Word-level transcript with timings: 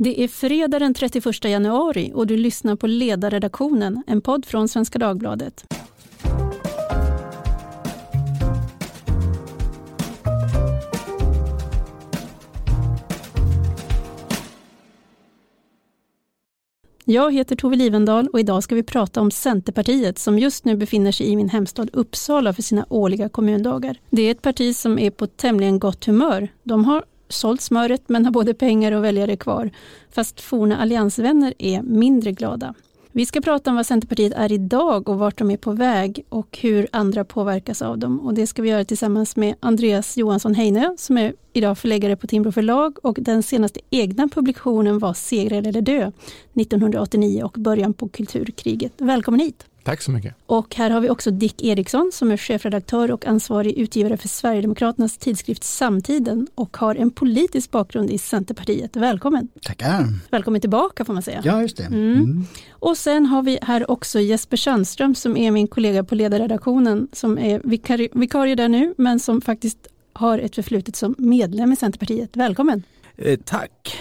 Det 0.00 0.24
är 0.24 0.28
fredag 0.28 0.78
den 0.78 0.94
31 0.94 1.44
januari 1.44 2.12
och 2.14 2.26
du 2.26 2.36
lyssnar 2.36 2.76
på 2.76 2.86
Ledarredaktionen, 2.86 4.02
en 4.06 4.20
podd 4.20 4.46
från 4.46 4.68
Svenska 4.68 4.98
Dagbladet. 4.98 5.64
Jag 17.04 17.34
heter 17.34 17.56
Tove 17.56 17.76
Livendal 17.76 18.28
och 18.28 18.40
idag 18.40 18.62
ska 18.62 18.74
vi 18.74 18.82
prata 18.82 19.20
om 19.20 19.30
Centerpartiet 19.30 20.18
som 20.18 20.38
just 20.38 20.64
nu 20.64 20.76
befinner 20.76 21.12
sig 21.12 21.26
i 21.26 21.36
min 21.36 21.48
hemstad 21.48 21.90
Uppsala 21.92 22.52
för 22.52 22.62
sina 22.62 22.86
årliga 22.88 23.28
kommundagar. 23.28 24.00
Det 24.10 24.22
är 24.22 24.30
ett 24.30 24.42
parti 24.42 24.76
som 24.76 24.98
är 24.98 25.10
på 25.10 25.26
tämligen 25.26 25.78
gott 25.78 26.04
humör. 26.04 26.48
De 26.62 26.84
har 26.84 27.04
sålt 27.28 27.60
smöret 27.60 28.02
men 28.06 28.24
har 28.24 28.32
både 28.32 28.54
pengar 28.54 28.92
och 28.92 29.04
väljare 29.04 29.36
kvar. 29.36 29.70
Fast 30.10 30.40
forna 30.40 30.78
alliansvänner 30.78 31.54
är 31.58 31.82
mindre 31.82 32.32
glada. 32.32 32.74
Vi 33.12 33.26
ska 33.26 33.40
prata 33.40 33.70
om 33.70 33.76
vad 33.76 33.86
Centerpartiet 33.86 34.32
är 34.32 34.52
idag 34.52 35.08
och 35.08 35.18
vart 35.18 35.38
de 35.38 35.50
är 35.50 35.56
på 35.56 35.72
väg 35.72 36.24
och 36.28 36.58
hur 36.62 36.88
andra 36.92 37.24
påverkas 37.24 37.82
av 37.82 37.98
dem. 37.98 38.20
Och 38.20 38.34
det 38.34 38.46
ska 38.46 38.62
vi 38.62 38.68
göra 38.68 38.84
tillsammans 38.84 39.36
med 39.36 39.54
Andreas 39.60 40.16
Johansson 40.16 40.54
Heinö 40.54 40.94
som 40.98 41.18
är 41.18 41.34
idag 41.52 41.78
förläggare 41.78 42.16
på 42.16 42.26
Timbro 42.26 42.52
förlag 42.52 42.98
och 43.02 43.16
den 43.20 43.42
senaste 43.42 43.80
egna 43.90 44.28
publikationen 44.28 44.98
var 44.98 45.14
Segra 45.14 45.56
eller 45.56 45.80
dö 45.80 46.12
1989 46.54 47.42
och 47.44 47.52
början 47.52 47.94
på 47.94 48.08
kulturkriget. 48.08 48.92
Välkommen 48.96 49.40
hit! 49.40 49.64
Tack 49.82 50.02
så 50.02 50.10
mycket. 50.10 50.34
Och 50.46 50.74
här 50.74 50.90
har 50.90 51.00
vi 51.00 51.10
också 51.10 51.30
Dick 51.30 51.62
Eriksson 51.62 52.10
som 52.12 52.30
är 52.30 52.36
chefredaktör 52.36 53.10
och 53.10 53.26
ansvarig 53.26 53.78
utgivare 53.78 54.16
för 54.16 54.28
Sverigedemokraternas 54.28 55.18
tidskrift 55.18 55.64
Samtiden 55.64 56.46
och 56.54 56.76
har 56.76 56.94
en 56.94 57.10
politisk 57.10 57.70
bakgrund 57.70 58.10
i 58.10 58.18
Centerpartiet. 58.18 58.96
Välkommen! 58.96 59.48
Tackar! 59.62 60.06
Välkommen 60.30 60.60
tillbaka 60.60 61.04
får 61.04 61.14
man 61.14 61.22
säga. 61.22 61.40
Ja, 61.44 61.62
just 61.62 61.76
det. 61.76 61.84
Mm. 61.84 62.12
Mm. 62.12 62.46
Och 62.70 62.96
sen 62.96 63.26
har 63.26 63.42
vi 63.42 63.58
här 63.62 63.90
också 63.90 64.20
Jesper 64.20 64.56
Sandström 64.56 65.14
som 65.14 65.36
är 65.36 65.50
min 65.50 65.66
kollega 65.66 66.04
på 66.04 66.14
ledarredaktionen 66.14 67.08
som 67.12 67.38
är 67.38 67.60
vikarie, 67.64 68.08
vikarie 68.12 68.54
där 68.54 68.68
nu 68.68 68.94
men 68.98 69.20
som 69.20 69.40
faktiskt 69.40 69.78
har 70.12 70.38
ett 70.38 70.54
förflutet 70.54 70.96
som 70.96 71.14
medlem 71.18 71.72
i 71.72 71.76
Centerpartiet. 71.76 72.36
Välkommen! 72.36 72.82
Eh, 73.16 73.38
tack! 73.44 73.98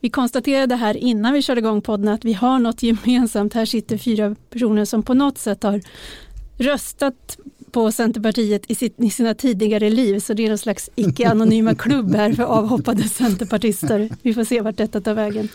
Vi 0.00 0.10
konstaterade 0.10 0.76
här 0.76 0.96
innan 0.96 1.32
vi 1.32 1.42
körde 1.42 1.58
igång 1.58 1.82
podden 1.82 2.08
att 2.08 2.24
vi 2.24 2.32
har 2.32 2.58
något 2.58 2.82
gemensamt. 2.82 3.54
Här 3.54 3.64
sitter 3.64 3.98
fyra 3.98 4.36
personer 4.50 4.84
som 4.84 5.02
på 5.02 5.14
något 5.14 5.38
sätt 5.38 5.62
har 5.62 5.80
röstat 6.58 7.38
på 7.70 7.92
Centerpartiet 7.92 8.70
i, 8.70 8.74
sitt, 8.74 9.00
i 9.00 9.10
sina 9.10 9.34
tidigare 9.34 9.90
liv, 9.90 10.18
så 10.18 10.34
det 10.34 10.44
är 10.44 10.48
någon 10.48 10.58
slags 10.58 10.90
icke-anonyma 10.94 11.74
klubb 11.74 12.14
här 12.14 12.32
för 12.32 12.42
avhoppade 12.42 13.02
centerpartister. 13.02 14.08
Vi 14.22 14.34
får 14.34 14.44
se 14.44 14.60
vart 14.60 14.76
detta 14.76 15.00
tar 15.00 15.14
vägen. 15.14 15.48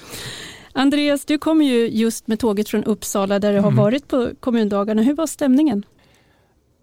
Andreas, 0.74 1.26
du 1.26 1.38
kommer 1.38 1.66
ju 1.66 1.90
just 1.90 2.28
med 2.28 2.40
tåget 2.40 2.70
från 2.70 2.84
Uppsala 2.84 3.40
där 3.40 3.54
du 3.54 3.60
har 3.60 3.68
mm. 3.68 3.84
varit 3.84 4.08
på 4.08 4.32
kommundagarna. 4.40 5.02
Hur 5.02 5.14
var 5.14 5.28
stämningen? 5.28 5.86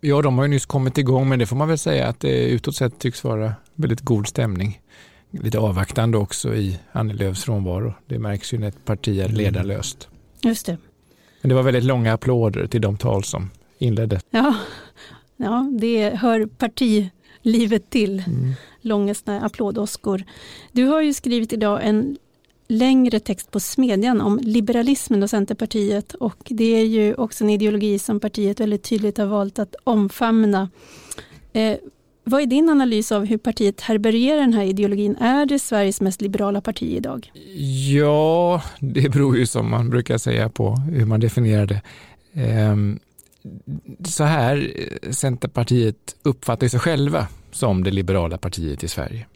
Ja, 0.00 0.22
de 0.22 0.38
har 0.38 0.44
ju 0.44 0.50
nyss 0.50 0.66
kommit 0.66 0.98
igång, 0.98 1.28
men 1.28 1.38
det 1.38 1.47
får 1.47 1.56
man 1.56 1.69
väl 1.69 1.78
säga 1.78 2.08
att 2.08 2.20
det 2.20 2.48
utåt 2.48 2.76
sett 2.76 2.98
tycks 2.98 3.24
vara 3.24 3.54
väldigt 3.74 4.00
god 4.00 4.28
stämning 4.28 4.80
lite 5.33 5.58
avvaktande 5.58 6.19
också 6.19 6.55
i 6.55 6.78
Annie 6.92 7.14
Lööfs 7.14 7.44
frånvaro. 7.44 7.94
Det 8.06 8.19
märks 8.19 8.55
ju 8.55 8.58
när 8.58 8.69
ett 8.69 8.84
parti 8.84 9.19
är 9.20 9.25
mm. 9.25 9.36
ledarlöst. 9.36 10.08
Just 10.42 10.66
det. 10.66 10.78
Men 11.41 11.48
det 11.48 11.55
var 11.55 11.62
väldigt 11.62 11.84
långa 11.84 12.12
applåder 12.12 12.66
till 12.66 12.80
de 12.80 12.97
tal 12.97 13.25
som 13.25 13.50
inleddes. 13.78 14.22
Ja, 14.30 14.55
ja 15.36 15.70
det 15.80 16.10
hör 16.10 16.47
partilivet 16.47 17.91
till. 17.91 18.25
Mm. 18.27 18.53
Långa 18.80 19.14
applådoskor. 19.27 20.25
Du 20.72 20.84
har 20.84 21.00
ju 21.00 21.14
skrivit 21.14 21.53
idag 21.53 21.80
en 21.83 22.19
längre 22.69 23.20
text 23.20 23.50
på 23.50 23.60
Smedjan 23.60 24.20
om 24.20 24.38
liberalismen 24.42 25.22
och 25.22 25.30
Centerpartiet 25.30 26.14
och 26.14 26.36
det 26.44 26.64
är 26.64 26.84
ju 26.84 27.14
också 27.14 27.44
en 27.44 27.50
ideologi 27.50 27.98
som 27.98 28.20
partiet 28.20 28.60
väldigt 28.60 28.83
tydligt 28.83 29.19
har 29.19 29.27
valt 29.27 29.58
att 29.58 29.75
omfamna. 29.84 30.70
Eh, 31.53 31.76
vad 32.25 32.43
är 32.43 32.47
din 32.47 32.69
analys 32.69 33.12
av 33.12 33.25
hur 33.25 33.38
partiet 33.38 33.81
härbärgerar 33.81 34.41
den 34.41 34.55
här 34.55 34.65
ideologin? 34.65 35.16
Är 35.16 35.47
det 35.47 35.59
Sveriges 35.59 36.00
mest 36.00 36.21
liberala 36.21 36.60
parti 36.60 36.83
idag? 36.83 37.33
Ja, 37.91 38.62
det 38.81 39.09
beror 39.09 39.37
ju 39.37 39.47
som 39.47 39.71
man 39.71 39.91
brukar 39.91 40.19
säga 40.19 40.49
på 40.49 40.75
hur 40.75 41.06
man 41.06 41.21
definierar 41.21 41.66
det. 41.66 41.81
Ehm, 42.34 42.99
så 44.05 44.25
här, 44.25 44.72
Centerpartiet 45.11 46.16
uppfattar 46.22 46.69
sig 46.69 46.81
själva 46.81 47.27
som 47.53 47.84
det 47.84 47.91
liberala 47.91 48.38
partiet 48.38 48.84
i 48.84 48.88
Sverige. 48.88 49.27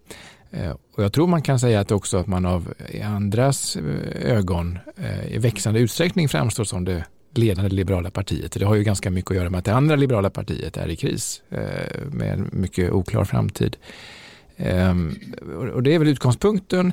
Ehm, 0.51 0.77
och 0.97 1.05
jag 1.05 1.13
tror 1.13 1.27
man 1.27 1.43
kan 1.43 1.59
säga 1.59 1.81
att 1.81 1.91
också 1.91 2.17
att 2.17 2.27
man 2.27 2.47
av 2.47 2.75
andras 3.05 3.77
eh, 3.77 4.33
ögon 4.33 4.79
eh, 4.97 5.35
i 5.35 5.39
växande 5.39 5.81
utsträckning 5.81 6.29
framstår 6.29 6.65
som 6.65 6.85
det 6.85 7.05
ledande 7.39 7.71
liberala 7.71 8.11
partiet. 8.11 8.53
Det 8.53 8.65
har 8.65 8.75
ju 8.75 8.83
ganska 8.83 9.11
mycket 9.11 9.31
att 9.31 9.37
göra 9.37 9.51
med 9.51 9.59
att 9.59 9.65
det 9.65 9.75
andra 9.75 9.97
liberala 9.97 10.31
partiet 10.31 10.77
är 10.77 10.89
i 10.89 10.97
kris 10.97 11.43
eh, 11.51 11.59
med 12.11 12.33
en 12.33 12.51
mycket 12.53 12.93
oklar 12.93 13.25
framtid. 13.25 13.77
Ehm, 14.57 15.15
och 15.75 15.83
det 15.83 15.95
är 15.95 15.99
väl 15.99 16.09
utgångspunkten. 16.09 16.93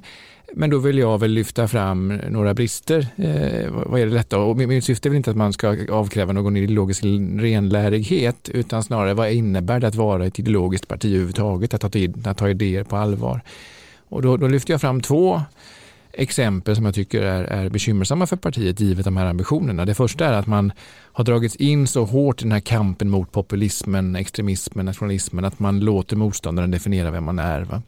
Men 0.55 0.69
då 0.69 0.77
vill 0.77 0.97
jag 0.97 1.19
väl 1.19 1.31
lyfta 1.31 1.67
fram 1.67 2.07
några 2.29 2.53
brister. 2.53 3.07
Eh, 3.15 3.71
vad 3.71 3.99
är 3.99 4.05
det 4.05 4.13
lätta? 4.13 4.37
Och 4.37 4.57
mitt 4.57 4.85
syfte 4.85 5.07
är 5.07 5.09
väl 5.09 5.17
inte 5.17 5.31
att 5.31 5.37
man 5.37 5.53
ska 5.53 5.77
avkräva 5.91 6.33
någon 6.33 6.57
ideologisk 6.57 7.03
renlärighet 7.37 8.49
utan 8.49 8.83
snarare 8.83 9.13
vad 9.13 9.31
innebär 9.31 9.79
det 9.79 9.87
att 9.87 9.95
vara 9.95 10.25
ett 10.25 10.39
ideologiskt 10.39 10.87
parti 10.87 11.05
överhuvudtaget, 11.05 11.73
att 11.73 11.81
ta, 11.81 11.89
att 12.29 12.37
ta 12.37 12.49
idéer 12.49 12.83
på 12.83 12.95
allvar. 12.95 13.41
Och 14.09 14.21
då, 14.21 14.37
då 14.37 14.47
lyfter 14.47 14.73
jag 14.73 14.81
fram 14.81 15.01
två 15.01 15.41
exempel 16.13 16.75
som 16.75 16.85
jag 16.85 16.95
tycker 16.95 17.21
är, 17.21 17.43
är 17.43 17.69
bekymmersamma 17.69 18.27
för 18.27 18.35
partiet 18.35 18.79
givet 18.79 19.05
de 19.05 19.17
här 19.17 19.25
ambitionerna. 19.25 19.85
Det 19.85 19.95
första 19.95 20.25
är 20.25 20.33
att 20.33 20.47
man 20.47 20.71
har 21.11 21.23
dragits 21.23 21.55
in 21.55 21.87
så 21.87 22.05
hårt 22.05 22.41
i 22.41 22.43
den 22.43 22.51
här 22.51 22.59
kampen 22.59 23.09
mot 23.09 23.31
populismen, 23.31 24.15
extremismen, 24.15 24.85
nationalismen 24.85 25.45
att 25.45 25.59
man 25.59 25.79
låter 25.79 26.15
motståndaren 26.15 26.71
definiera 26.71 27.11
vem 27.11 27.23
man 27.23 27.39
är. 27.39 27.61
Va? 27.61 27.81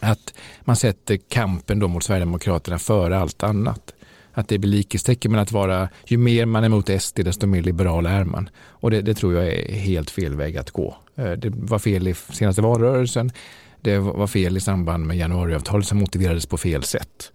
Att 0.00 0.34
man 0.60 0.76
sätter 0.76 1.16
kampen 1.16 1.78
då 1.78 1.88
mot 1.88 2.04
Sverigedemokraterna 2.04 2.78
före 2.78 3.18
allt 3.18 3.42
annat. 3.42 3.92
Att 4.32 4.48
det 4.48 4.58
blir 4.58 4.70
likhetstecken 4.70 5.32
men 5.32 5.40
att 5.40 5.52
vara, 5.52 5.88
ju 6.06 6.18
mer 6.18 6.46
man 6.46 6.64
är 6.64 6.68
mot 6.68 7.02
SD 7.02 7.20
desto 7.24 7.46
mer 7.46 7.62
liberal 7.62 8.06
är 8.06 8.24
man. 8.24 8.48
Och 8.66 8.90
det, 8.90 9.02
det 9.02 9.14
tror 9.14 9.34
jag 9.34 9.46
är 9.46 9.72
helt 9.72 10.10
fel 10.10 10.34
väg 10.34 10.56
att 10.56 10.70
gå. 10.70 10.96
Eh, 11.14 11.32
det 11.32 11.52
var 11.54 11.78
fel 11.78 12.08
i 12.08 12.14
senaste 12.14 12.62
valrörelsen 12.62 13.32
det 13.80 13.98
var 13.98 14.26
fel 14.26 14.56
i 14.56 14.60
samband 14.60 15.06
med 15.06 15.16
januariavtalet 15.16 15.86
som 15.86 15.98
motiverades 15.98 16.46
på 16.46 16.58
fel 16.58 16.82
sätt. 16.82 17.32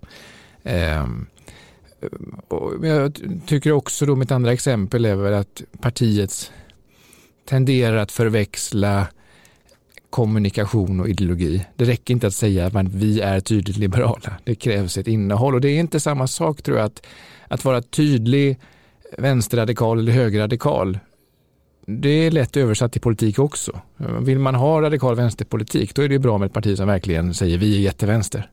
Ehm, 0.63 1.25
jag 2.81 3.19
tycker 3.45 3.71
också 3.71 4.05
då 4.05 4.15
mitt 4.15 4.31
andra 4.31 4.53
exempel 4.53 5.05
är 5.05 5.15
väl 5.15 5.33
att 5.33 5.61
partiet 5.81 6.51
tenderar 7.49 7.97
att 7.97 8.11
förväxla 8.11 9.07
kommunikation 10.09 10.99
och 10.99 11.09
ideologi. 11.09 11.65
Det 11.75 11.85
räcker 11.85 12.13
inte 12.13 12.27
att 12.27 12.33
säga 12.33 12.65
att 12.65 12.87
vi 12.87 13.21
är 13.21 13.39
tydligt 13.39 13.77
liberala. 13.77 14.33
Det 14.43 14.55
krävs 14.55 14.97
ett 14.97 15.07
innehåll 15.07 15.55
och 15.55 15.61
det 15.61 15.69
är 15.69 15.79
inte 15.79 15.99
samma 15.99 16.27
sak 16.27 16.61
tror 16.61 16.77
jag 16.77 16.85
att, 16.85 17.05
att 17.47 17.65
vara 17.65 17.81
tydlig 17.81 18.59
vänsterradikal 19.17 19.99
eller 19.99 20.11
högerradikal 20.11 20.99
det 21.99 22.09
är 22.09 22.31
lätt 22.31 22.57
översatt 22.57 22.91
till 22.91 23.01
politik 23.01 23.39
också. 23.39 23.79
Vill 24.21 24.39
man 24.39 24.55
ha 24.55 24.81
radikal 24.81 25.15
vänsterpolitik 25.15 25.95
då 25.95 26.01
är 26.01 26.09
det 26.09 26.19
bra 26.19 26.37
med 26.37 26.45
ett 26.45 26.53
parti 26.53 26.77
som 26.77 26.87
verkligen 26.87 27.33
säger 27.33 27.57
vi 27.57 27.77
är 27.77 27.79
jättevänster. 27.79 28.49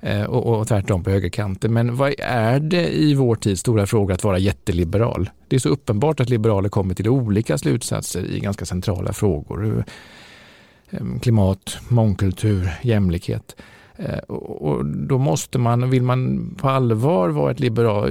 Eh, 0.00 0.22
och, 0.22 0.58
och 0.58 0.68
tvärtom 0.68 1.04
på 1.04 1.10
högerkanten. 1.10 1.72
Men 1.72 1.96
vad 1.96 2.14
är 2.18 2.60
det 2.60 2.88
i 2.96 3.14
vår 3.14 3.36
tids 3.36 3.60
stora 3.60 3.86
fråga 3.86 4.14
att 4.14 4.24
vara 4.24 4.38
jätteliberal? 4.38 5.30
Det 5.48 5.56
är 5.56 5.60
så 5.60 5.68
uppenbart 5.68 6.20
att 6.20 6.28
liberaler 6.28 6.68
kommer 6.68 6.94
till 6.94 7.08
olika 7.08 7.58
slutsatser 7.58 8.24
i 8.24 8.40
ganska 8.40 8.64
centrala 8.64 9.12
frågor. 9.12 9.84
Eh, 10.90 11.00
klimat, 11.22 11.78
mångkultur, 11.88 12.70
jämlikhet. 12.82 13.56
Eh, 13.98 14.18
och 14.18 14.84
då 14.86 15.18
måste 15.18 15.58
man, 15.58 15.90
vill 15.90 16.02
man 16.02 16.50
på 16.56 16.68
allvar 16.68 17.28
vara 17.28 17.50
ett 17.50 17.60
liberal, 17.60 18.10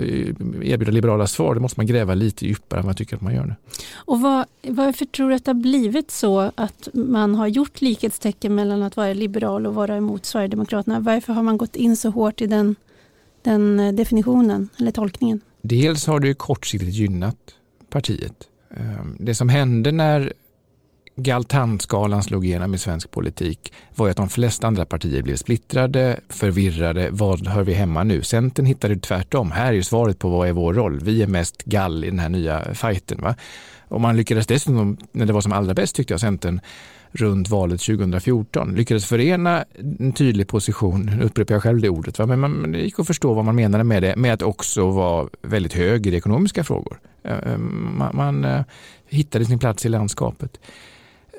erbjuda 0.64 0.92
liberala 0.92 1.28
svar, 1.28 1.56
då 1.56 1.62
måste 1.62 1.80
man 1.80 1.88
gräva 1.88 2.14
lite 2.14 2.46
djupare 2.46 2.80
än 2.80 2.86
vad 2.86 2.92
jag 2.92 2.98
tycker 2.98 3.16
att 3.16 3.22
man 3.22 3.36
gör 3.36 3.46
nu. 3.46 3.56
Och 3.96 4.22
vad, 4.22 4.46
varför 4.68 5.06
tror 5.06 5.30
du 5.30 5.36
att 5.36 5.46
det 5.46 5.52
har 5.52 5.62
blivit 5.62 6.12
så 6.12 6.52
att 6.56 6.88
man 6.94 7.36
har 7.36 7.48
gjort 7.48 7.82
likhetstecken 7.82 8.56
mellan 8.56 8.84
att 8.84 8.98
vara 8.98 9.14
liberal 9.14 9.68
och 9.68 9.76
vara 9.76 9.96
emot 9.96 10.26
Sverigedemokraterna? 10.26 11.00
Varför 11.00 11.34
har 11.34 11.44
man 11.44 11.58
gått 11.58 11.76
in 11.76 11.98
så 11.98 12.10
hårt 12.10 12.42
i 12.42 12.48
den, 12.48 12.76
den 13.42 13.80
eh, 13.80 13.94
definitionen 13.94 14.70
eller 14.78 14.92
tolkningen? 14.92 15.42
Dels 15.62 16.08
har 16.08 16.20
det 16.20 16.34
kortsiktigt 16.34 16.94
gynnat 16.94 17.38
partiet. 17.90 18.48
Eh, 18.70 19.06
det 19.20 19.36
som 19.36 19.50
hände 19.50 19.92
när 19.92 20.34
Galtantskalan 21.20 22.24
slog 22.24 22.46
igenom 22.46 22.74
i 22.74 22.78
svensk 22.78 23.12
politik 23.12 23.74
var 23.96 24.10
att 24.10 24.18
de 24.18 24.30
flesta 24.30 24.68
andra 24.68 24.86
partier 24.86 25.22
blev 25.22 25.36
splittrade, 25.36 26.20
förvirrade. 26.30 27.10
Vad 27.12 27.48
hör 27.48 27.64
vi 27.64 27.74
hemma 27.74 28.04
nu? 28.04 28.22
Centern 28.22 28.66
hittade 28.66 28.96
tvärtom. 28.96 29.52
Här 29.52 29.74
är 29.74 29.82
svaret 29.82 30.20
på 30.20 30.30
vad 30.30 30.48
är 30.48 30.54
vår 30.54 30.74
roll? 30.74 31.00
Vi 31.00 31.24
är 31.24 31.28
mest 31.28 31.64
gall 31.64 32.04
i 32.04 32.10
den 32.10 32.20
här 32.20 32.30
nya 32.30 32.74
fighten. 32.74 33.22
Va? 33.22 33.36
Och 33.88 34.02
man 34.02 34.18
lyckades 34.18 34.48
dessutom, 34.48 34.98
när 35.12 35.26
det 35.26 35.34
var 35.34 35.42
som 35.42 35.52
allra 35.52 35.74
bäst 35.74 35.96
tyckte 35.96 36.14
jag, 36.14 36.22
Centern 36.22 36.62
runt 37.12 37.50
valet 37.50 37.82
2014. 37.82 38.76
Lyckades 38.76 39.06
förena 39.06 39.66
en 40.00 40.12
tydlig 40.12 40.48
position, 40.48 41.06
nu 41.20 41.26
upprepar 41.26 41.56
jag 41.56 41.64
själv 41.64 41.82
det 41.82 41.90
ordet, 41.90 42.20
va? 42.20 42.26
men 42.26 42.40
man, 42.40 42.72
det 42.72 42.80
gick 42.80 43.00
att 43.00 43.08
förstå 43.08 43.34
vad 43.34 43.46
man 43.46 43.56
menade 43.56 43.84
med 43.84 44.04
det, 44.04 44.16
med 44.16 44.34
att 44.34 44.42
också 44.42 44.92
vara 44.92 45.28
väldigt 45.42 45.74
hög 45.74 46.08
i 46.08 46.16
ekonomiska 46.16 46.64
frågor. 46.64 47.00
Eh, 47.24 47.38
eh, 47.38 47.58
man, 47.58 48.16
man 48.16 48.64
hittade 49.08 49.46
sin 49.46 49.60
plats 49.60 49.86
i 49.86 49.90
landskapet. 49.90 50.60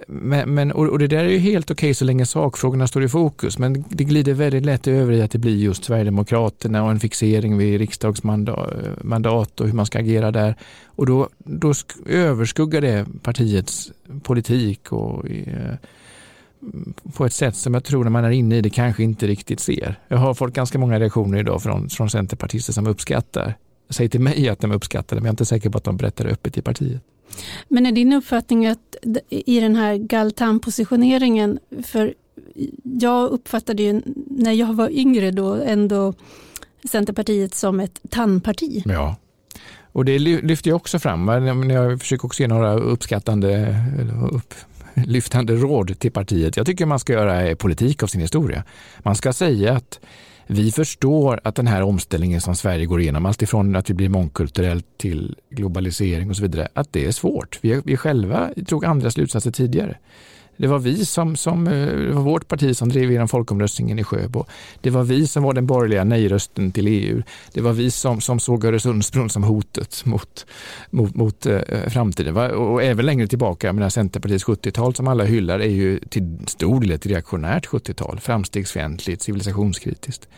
Men, 0.07 0.55
men, 0.55 0.73
och, 0.73 0.99
det 0.99 1.07
där 1.07 1.25
är 1.25 1.29
ju 1.29 1.39
helt 1.39 1.71
okej 1.71 1.87
okay 1.87 1.95
så 1.95 2.05
länge 2.05 2.27
sakfrågorna 2.27 2.87
står 2.87 3.05
i 3.05 3.09
fokus, 3.09 3.59
men 3.59 3.85
det 3.89 4.05
glider 4.05 4.35
väldigt 4.35 4.65
lätt 4.65 4.87
över 4.87 5.13
i 5.13 5.23
att 5.23 5.31
det 5.31 5.39
blir 5.39 5.57
just 5.57 5.85
Sverigedemokraterna 5.85 6.85
och 6.85 6.91
en 6.91 7.01
fixering 7.01 7.59
vid 7.59 7.79
riksdagsmandat 7.79 9.61
och 9.61 9.67
hur 9.67 9.73
man 9.73 9.87
ska 9.87 9.99
agera 9.99 10.31
där. 10.31 10.55
Och 10.87 11.07
då, 11.07 11.29
då 11.39 11.75
överskuggar 12.07 12.81
det 12.81 13.07
partiets 13.23 13.93
politik 14.23 14.93
och 14.93 15.31
eh, 15.31 15.75
på 17.15 17.27
ett 17.27 17.33
sätt 17.33 17.57
som 17.57 17.75
jag 17.75 17.85
tror 17.85 18.05
när 18.05 18.11
man 18.11 18.25
är 18.25 18.31
inne 18.31 18.57
i 18.57 18.61
det 18.61 18.71
kanske 18.71 19.03
inte 19.03 19.27
riktigt 19.27 19.61
ser. 19.61 20.01
Jag 20.09 20.19
har 20.19 20.35
fått 20.35 20.53
ganska 20.53 20.79
många 20.79 21.01
reaktioner 21.01 21.39
idag 21.39 21.63
från, 21.63 21.89
från 21.89 22.11
centerpartister 22.11 22.73
som 22.73 22.87
uppskattar, 22.87 23.55
säger 23.91 24.11
till 24.11 24.21
mig 24.21 24.49
att 24.49 24.61
de 24.61 24.73
uppskattar 24.73 25.17
det, 25.17 25.23
men 25.23 25.27
jag 25.27 25.31
är 25.31 25.33
inte 25.33 25.45
säker 25.45 25.71
på 25.71 25.79
att 25.79 25.85
de 25.85 25.97
berättar 25.97 26.25
det 26.25 26.31
öppet 26.31 26.59
i 26.59 26.63
partiet. 26.63 27.03
Men 27.69 27.87
är 27.87 27.93
din 27.93 28.13
uppfattning 28.13 28.67
att 28.67 28.97
i 29.29 29.61
den 29.61 29.77
här 29.77 29.97
Galtan-positioneringen, 29.97 31.59
för 31.83 32.15
jag 32.83 33.31
uppfattade 33.31 33.83
ju 33.83 34.03
när 34.27 34.53
jag 34.53 34.75
var 34.75 34.91
yngre 34.91 35.31
då 35.31 35.55
ändå 35.55 36.15
Centerpartiet 36.91 37.55
som 37.55 37.81
ett 37.81 38.01
tandparti. 38.11 38.83
Ja, 38.87 39.17
och 39.93 40.05
det 40.05 40.19
lyfter 40.19 40.71
jag 40.71 40.77
också 40.77 40.99
fram 40.99 41.25
jag 41.71 42.01
försöker 42.01 42.27
också 42.27 42.43
ge 42.43 42.49
några 42.49 42.75
uppskattande 42.75 43.77
upplyftande 44.33 45.55
råd 45.55 45.99
till 45.99 46.13
partiet. 46.13 46.57
Jag 46.57 46.67
tycker 46.67 46.87
man 46.87 46.99
ska 46.99 47.13
göra 47.13 47.47
eh, 47.47 47.55
politik 47.55 48.03
av 48.03 48.07
sin 48.07 48.21
historia. 48.21 48.65
Man 48.99 49.15
ska 49.15 49.33
säga 49.33 49.77
att 49.77 50.01
vi 50.51 50.73
förstår 50.73 51.41
att 51.45 51.55
den 51.55 51.67
här 51.67 51.83
omställningen 51.83 52.41
som 52.41 52.57
Sverige 52.57 52.87
går 52.87 53.01
igenom, 53.01 53.27
alltifrån 53.27 53.77
att 53.77 53.91
vi 53.91 53.95
blir 53.95 54.09
mångkulturellt 54.09 54.87
till 54.97 55.37
globalisering 55.51 56.31
och 56.31 56.37
så 56.37 56.43
vidare, 56.43 56.69
att 56.75 56.93
det 56.93 57.07
är 57.07 57.13
svårt. 57.13 57.59
Vi, 57.63 57.83
vi 57.85 57.97
själva 57.97 58.51
drog 58.57 58.85
andra 58.85 59.11
slutsatser 59.11 59.51
tidigare. 59.51 59.99
Det 60.59 60.67
var 60.67 60.79
vi 60.79 61.05
som, 61.05 61.37
som 61.37 61.67
eh, 61.67 61.87
det 61.87 62.13
var 62.13 62.23
vårt 62.23 62.49
parti 62.49 62.77
som 62.77 62.89
drev 62.89 63.11
igenom 63.11 63.29
folkomröstningen 63.29 63.99
i 63.99 64.05
Sjöbo. 64.05 64.45
Det 64.81 64.91
var 64.91 65.03
vi 65.03 65.27
som 65.27 65.43
var 65.43 65.53
den 65.53 65.67
borgerliga 65.67 66.05
nej-rösten 66.05 66.73
till 66.73 66.87
EU. 66.89 67.23
Det 67.53 67.61
var 67.61 67.73
vi 67.73 67.91
som, 67.91 68.21
som 68.21 68.41
såg 68.41 68.65
Öresundsbron 68.65 69.31
som 69.31 69.45
hotet 69.45 70.05
mot, 70.05 70.47
mot, 70.91 71.15
mot 71.15 71.47
eh, 71.47 71.89
framtiden. 71.89 72.37
Och 72.37 72.83
även 72.83 73.07
längre 73.07 73.27
tillbaka, 73.27 73.73
menar 73.73 73.89
Centerpartiets 73.89 74.45
70-tal 74.45 74.95
som 74.95 75.09
alla 75.09 75.25
hyllar 75.25 75.59
är 75.61 75.71
ju 75.71 75.99
till 75.99 76.39
stor 76.47 76.81
del 76.81 76.91
ett 76.91 77.07
reaktionärt 77.07 77.67
70-tal. 77.67 78.21
Framstegsfientligt, 78.21 79.23
civilisationskritiskt. 79.23 80.29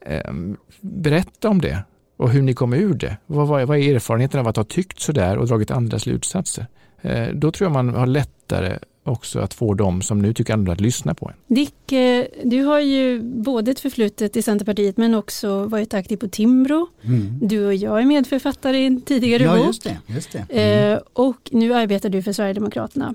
Eh, 0.00 0.32
berätta 0.80 1.48
om 1.48 1.60
det 1.60 1.84
och 2.16 2.30
hur 2.30 2.42
ni 2.42 2.54
kom 2.54 2.72
ur 2.72 2.94
det. 2.94 3.16
Vad, 3.26 3.48
vad, 3.48 3.68
vad 3.68 3.78
är 3.78 3.94
erfarenheten 3.94 4.40
av 4.40 4.48
att 4.48 4.56
ha 4.56 4.64
tyckt 4.64 5.00
sådär 5.00 5.38
och 5.38 5.46
dragit 5.46 5.70
andra 5.70 5.98
slutsatser? 5.98 6.66
Eh, 7.00 7.28
då 7.28 7.52
tror 7.52 7.66
jag 7.66 7.72
man 7.72 7.94
har 7.94 8.06
lättare 8.06 8.78
också 9.04 9.38
att 9.38 9.54
få 9.54 9.74
dem 9.74 10.02
som 10.02 10.18
nu 10.18 10.34
tycker 10.34 10.52
annorlunda 10.52 10.72
att 10.72 10.80
lyssna 10.80 11.14
på 11.14 11.28
en. 11.28 11.54
Dick, 11.54 11.92
eh, 11.92 12.26
du 12.44 12.62
har 12.62 12.80
ju 12.80 13.22
både 13.22 13.70
ett 13.70 13.80
förflutet 13.80 14.36
i 14.36 14.42
Centerpartiet 14.42 14.96
men 14.96 15.14
också 15.14 15.64
varit 15.64 15.94
aktiv 15.94 16.16
på 16.16 16.28
Timbro. 16.28 16.88
Mm. 17.02 17.38
Du 17.42 17.66
och 17.66 17.74
jag 17.74 18.00
är 18.00 18.04
medförfattare 18.04 18.78
i 18.78 18.86
en 18.86 19.00
tidigare 19.00 19.42
ja, 19.42 19.56
bok. 19.56 19.66
Just 19.66 19.84
det, 19.84 19.98
just 20.06 20.32
det. 20.32 20.38
Eh, 20.48 20.92
mm. 20.92 21.00
Och 21.12 21.50
nu 21.52 21.74
arbetar 21.74 22.08
du 22.08 22.22
för 22.22 22.32
Sverigedemokraterna. 22.32 23.14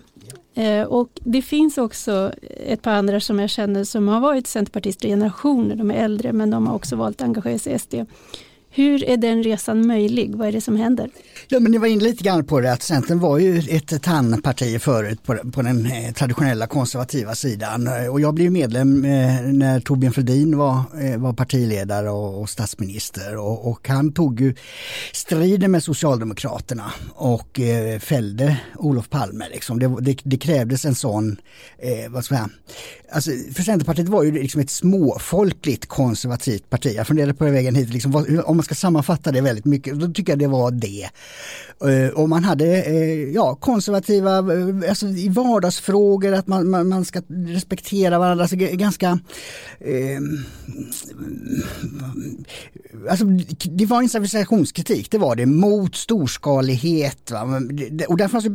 Ja. 0.54 0.86
Och 0.86 1.10
det 1.13 1.42
finns 1.42 1.78
också 1.78 2.31
ett 2.66 2.81
par 2.81 2.92
andra 2.92 3.19
som 3.19 3.40
jag 3.40 3.50
känner 3.50 3.83
som 3.83 4.07
har 4.07 4.19
varit 4.19 4.48
centerpartister 4.48 5.07
i 5.07 5.12
generationer. 5.12 5.75
De 5.75 5.92
är 5.92 5.95
äldre 5.95 6.33
men 6.33 6.50
de 6.50 6.68
har 6.68 6.75
också 6.75 6.95
valt 6.95 7.22
att 7.22 7.25
engagera 7.25 7.60
sig 7.60 7.74
i 7.74 7.80
SD. 7.80 7.95
Hur 8.77 9.03
är 9.03 9.18
den 9.18 9.44
resan 9.44 9.88
möjlig? 9.88 10.35
Vad 10.35 10.47
är 10.47 10.51
det 10.51 10.62
som 10.62 10.75
händer? 10.75 11.09
Ja, 11.47 11.59
men 11.59 11.74
jag 11.74 11.79
var 11.79 11.88
inne 11.88 12.03
lite 12.03 12.24
grann 12.24 12.45
på 12.45 12.59
det 12.59 12.74
att 12.74 12.83
Centern 12.83 13.19
var 13.19 13.38
ju 13.38 13.59
ett 13.69 14.03
tandparti 14.03 14.81
förut 14.81 15.24
på, 15.24 15.38
på 15.51 15.62
den 15.62 15.85
eh, 15.85 16.13
traditionella 16.13 16.68
konservativa 16.68 17.35
sidan 17.35 17.88
eh, 17.88 18.07
och 18.07 18.21
jag 18.21 18.33
blev 18.33 18.51
medlem 18.51 19.06
eh, 19.06 19.41
när 19.41 19.79
Torbjörn 19.79 20.13
Fälldin 20.13 20.57
var, 20.57 20.83
var 21.18 21.33
partiledare 21.33 22.09
och, 22.09 22.41
och 22.41 22.50
statsminister 22.50 23.38
och, 23.38 23.71
och, 23.71 23.88
han 23.88 24.12
tog 24.12 24.41
ju 24.41 24.56
striden 25.13 25.71
med 25.71 25.83
Socialdemokraterna 25.83 26.91
och 27.15 27.59
eh, 27.59 28.00
fällde 28.00 28.57
Olof 28.75 29.09
Palme. 29.09 29.45
Liksom. 29.51 29.80
Det, 29.80 29.95
det, 30.01 30.18
det 30.23 30.38
krävdes 30.38 30.85
en 30.85 30.95
sån, 30.95 31.38
eh, 31.77 32.12
vad 32.12 32.25
ska 32.25 32.35
jag 32.35 32.44
säga, 32.44 32.50
alltså, 33.12 33.31
för 33.56 33.63
Centerpartiet 33.63 34.09
var 34.09 34.23
ju 34.23 34.31
liksom 34.31 34.62
ett 34.62 34.69
småfolkligt 34.69 35.85
konservativt 35.85 36.69
parti. 36.69 36.94
Jag 36.95 37.07
funderade 37.07 37.33
på 37.33 37.45
vägen 37.45 37.75
hit, 37.75 37.89
liksom, 37.89 38.12
vad, 38.12 38.39
om 38.39 38.57
man 38.57 38.63
ska 38.68 38.75
sammanfatta 38.75 39.31
det 39.31 39.42
väldigt 39.42 39.66
mycket, 39.66 40.00
då 40.00 40.08
tycker 40.08 40.31
jag 40.31 40.40
det 40.40 40.48
var 40.48 40.72
det. 40.72 41.10
Eh, 41.90 42.14
och 42.14 42.30
man 42.30 42.44
hade 42.44 42.84
eh, 42.84 43.30
ja, 43.34 43.56
konservativa, 43.56 44.38
eh, 44.38 44.90
alltså 44.90 45.08
i 45.08 45.30
vardagsfrågor, 45.30 46.34
att 46.34 46.48
man, 46.48 46.69
man, 46.69 46.88
man 46.88 47.06
ska 47.06 47.22
respektera 47.30 48.19
varandra, 48.19 48.44
alltså 48.44 48.56
ganska 48.58 49.19
alltså, 53.10 53.25
det 53.69 53.86
var 53.86 54.02
en 54.02 54.10
civilisationskritik, 54.10 55.12
det 55.12 55.18
var 55.18 55.36
det, 55.36 55.46
mot 55.46 55.96
storskalighet. 55.96 57.31
Va? 57.31 57.62
Och 58.08 58.18
där 58.18 58.28
fanns 58.28 58.46
ju 58.46 58.50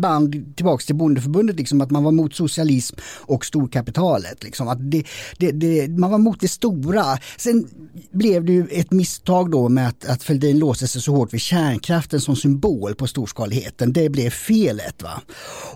band 0.00 0.56
tillbaks 0.56 0.86
till 0.86 0.94
bondeförbundet, 0.94 1.56
liksom, 1.56 1.80
att 1.80 1.90
man 1.90 2.04
var 2.04 2.12
mot 2.12 2.34
socialism 2.34 2.96
och 3.20 3.44
storkapitalet. 3.44 4.44
Liksom, 4.44 4.68
att 4.68 4.90
det, 4.90 5.04
det, 5.38 5.52
det, 5.52 5.88
man 5.88 6.10
var 6.10 6.18
mot 6.18 6.40
det 6.40 6.48
stora. 6.48 7.04
Sen 7.36 7.68
blev 8.10 8.44
det 8.44 8.52
ju 8.52 8.66
ett 8.70 8.92
misstag 8.92 9.33
då 9.42 9.68
med 9.68 9.88
att, 9.88 10.04
att 10.04 10.22
Fälldin 10.22 10.58
låste 10.58 10.88
sig 10.88 11.02
så 11.02 11.12
hårt 11.12 11.34
vid 11.34 11.40
kärnkraften 11.40 12.20
som 12.20 12.36
symbol 12.36 12.94
på 12.94 13.06
storskaligheten. 13.06 13.92
Det 13.92 14.08
blev 14.08 14.30
felet. 14.30 15.02
Va? 15.02 15.20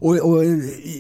Och, 0.01 0.17
och 0.17 0.45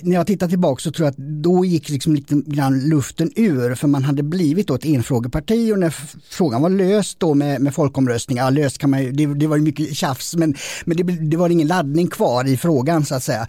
när 0.03 0.15
jag 0.15 0.27
tittar 0.27 0.49
tillbaka 0.49 0.81
så 0.81 0.91
tror 0.91 1.07
jag 1.07 1.11
att 1.11 1.43
då 1.43 1.65
gick 1.65 1.89
liksom 1.89 2.15
lite 2.15 2.35
grann 2.47 2.81
luften 2.81 3.33
ur 3.37 3.75
för 3.75 3.89
man 3.89 4.05
hade 4.05 4.23
blivit 4.23 4.69
då 4.69 4.75
ett 4.75 4.85
enfrågeparti 4.85 5.73
och 5.73 5.79
när 5.79 5.95
frågan 6.31 6.63
var 6.63 6.71
löst 6.71 7.21
då 7.21 7.35
med, 7.35 7.61
med 7.61 7.75
folkomröstning, 7.75 8.39
ja, 8.39 8.51
löst 8.51 8.79
kan 8.79 8.91
man 8.91 9.03
ju, 9.03 9.13
det, 9.13 9.27
det 9.27 9.47
var 9.47 9.59
mycket 9.59 9.97
tjafs 9.97 10.37
men, 10.37 10.55
men 10.85 10.97
det, 10.97 11.03
det 11.03 11.37
var 11.37 11.51
ingen 11.51 11.69
laddning 11.69 12.09
kvar 12.09 12.49
i 12.49 12.57
frågan 12.57 13.05
så 13.05 13.15
att 13.15 13.23
säga 13.23 13.47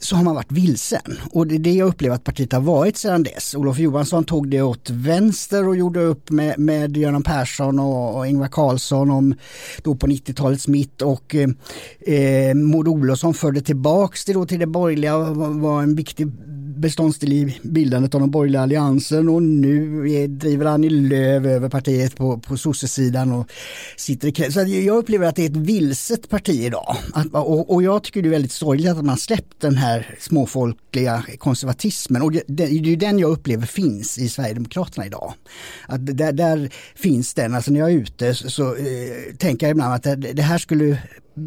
så 0.00 0.16
har 0.16 0.24
man 0.24 0.34
varit 0.34 0.52
vilsen. 0.52 1.18
Och 1.32 1.46
det 1.46 1.54
är 1.54 1.58
det 1.58 1.72
jag 1.72 1.88
upplever 1.88 2.16
att 2.16 2.24
partiet 2.24 2.52
har 2.52 2.60
varit 2.60 2.96
sedan 2.96 3.22
dess. 3.22 3.54
Olof 3.54 3.78
Johansson 3.78 4.24
tog 4.24 4.48
det 4.48 4.62
åt 4.62 4.90
vänster 4.90 5.68
och 5.68 5.76
gjorde 5.76 6.00
upp 6.00 6.30
med, 6.30 6.58
med 6.58 6.96
Göran 6.96 7.22
Persson 7.22 7.78
och, 7.78 8.16
och 8.16 8.26
Ingvar 8.26 8.48
Carlsson 8.48 9.10
om, 9.10 9.34
då 9.82 9.94
på 9.94 10.06
90-talets 10.06 10.68
mitt 10.68 11.02
och 11.02 11.34
eh, 11.34 11.48
eh, 12.14 12.54
Maud 12.54 12.88
Olofsson 12.88 13.34
förde 13.34 13.60
tillbaks 13.60 14.24
det 14.24 14.32
då 14.32 14.46
till 14.46 14.58
det 14.58 14.66
borgerliga 14.66 15.16
och 15.16 15.36
var, 15.36 15.48
var 15.48 15.82
en 15.82 15.94
viktig 15.94 16.26
beståndsdel 16.78 17.32
i 17.32 17.58
bildandet 17.62 18.14
av 18.14 18.20
den 18.20 18.30
borgerliga 18.30 18.62
alliansen 18.62 19.28
och 19.28 19.42
nu 19.42 20.10
är, 20.12 20.28
driver 20.28 20.66
Annie 20.66 20.90
Lööf 20.90 21.46
över 21.46 21.68
partiet 21.68 22.16
på, 22.16 22.38
på 22.38 22.56
sossesidan 22.56 23.32
och 23.32 23.50
sitter 23.96 24.46
i 24.48 24.52
Så 24.52 24.60
jag 24.60 24.96
upplever 24.96 25.26
att 25.26 25.36
det 25.36 25.42
är 25.42 25.50
ett 25.50 25.56
vilset 25.56 26.28
parti 26.28 26.54
idag. 26.54 26.96
Att, 27.12 27.26
och, 27.32 27.74
och, 27.74 27.82
jag 27.82 28.02
tycker 28.02 28.22
det 28.22 28.28
är 28.28 28.30
väldigt 28.30 28.52
sorgligt 28.52 28.88
att 28.90 29.04
man 29.04 29.16
släppt 29.16 29.60
den 29.60 29.76
här 29.76 30.16
småfolkliga 30.20 31.24
konservatismen 31.38 32.22
och 32.22 32.32
det, 32.32 32.42
det, 32.46 32.64
är 32.64 32.68
ju 32.68 32.96
den 32.96 33.18
jag 33.18 33.30
upplever 33.30 33.66
finns 33.66 34.18
i 34.18 34.28
Sverigedemokraterna 34.28 35.06
idag. 35.06 35.34
Att 35.86 36.06
där, 36.06 36.32
där 36.32 36.70
finns 36.94 37.34
den, 37.34 37.54
alltså 37.54 37.70
när 37.70 37.80
jag 37.80 37.90
är 37.90 37.94
ute 37.94 38.34
så, 38.34 38.50
så 38.50 38.74
eh, 38.74 39.36
tänker 39.38 39.66
jag 39.66 39.70
ibland 39.70 39.94
att 39.94 40.02
det, 40.02 40.16
det 40.16 40.42
här 40.42 40.58
skulle 40.58 40.98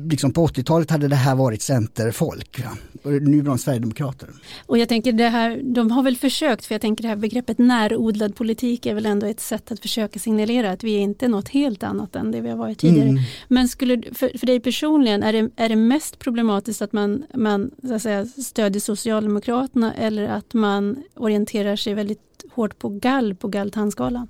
liksom 0.09 0.33
på 0.33 0.47
80-talet 0.47 0.91
hade 0.91 1.07
det 1.07 1.15
här 1.15 1.35
varit 1.35 1.61
centerfolk. 1.61 2.63
Ja. 2.63 2.69
Nu 3.03 3.39
är 3.39 3.43
de 3.43 3.57
Sverigedemokrater. 3.57 4.29
Och 4.65 4.77
jag 4.77 4.89
tänker 4.89 5.11
det 5.11 5.29
här, 5.29 5.61
de 5.63 5.91
har 5.91 6.03
väl 6.03 6.17
försökt, 6.17 6.65
för 6.65 6.75
jag 6.75 6.81
tänker 6.81 7.01
det 7.01 7.07
här 7.07 7.15
begreppet 7.15 7.57
närodlad 7.57 8.35
politik 8.35 8.85
är 8.85 8.93
väl 8.93 9.05
ändå 9.05 9.27
ett 9.27 9.39
sätt 9.39 9.71
att 9.71 9.79
försöka 9.79 10.19
signalera 10.19 10.71
att 10.71 10.83
vi 10.83 10.95
är 10.95 10.99
inte 10.99 11.27
något 11.27 11.49
helt 11.49 11.83
annat 11.83 12.15
än 12.15 12.31
det 12.31 12.41
vi 12.41 12.49
har 12.49 12.57
varit 12.57 12.79
tidigare. 12.79 13.09
Mm. 13.09 13.23
Men 13.47 13.67
skulle, 13.67 14.01
för, 14.13 14.37
för 14.37 14.47
dig 14.47 14.59
personligen, 14.59 15.23
är 15.23 15.33
det, 15.33 15.49
är 15.55 15.69
det 15.69 15.75
mest 15.75 16.19
problematiskt 16.19 16.81
att 16.81 16.93
man, 16.93 17.23
man 17.33 17.71
så 17.87 17.93
att 17.93 18.01
säga, 18.01 18.25
stödjer 18.25 18.79
Socialdemokraterna 18.79 19.93
eller 19.93 20.27
att 20.27 20.53
man 20.53 21.03
orienterar 21.15 21.75
sig 21.75 21.93
väldigt 21.93 22.19
hårt 22.51 22.79
på 22.79 22.89
gall 22.89 23.35
på 23.35 23.47
galtandskalan? 23.47 24.27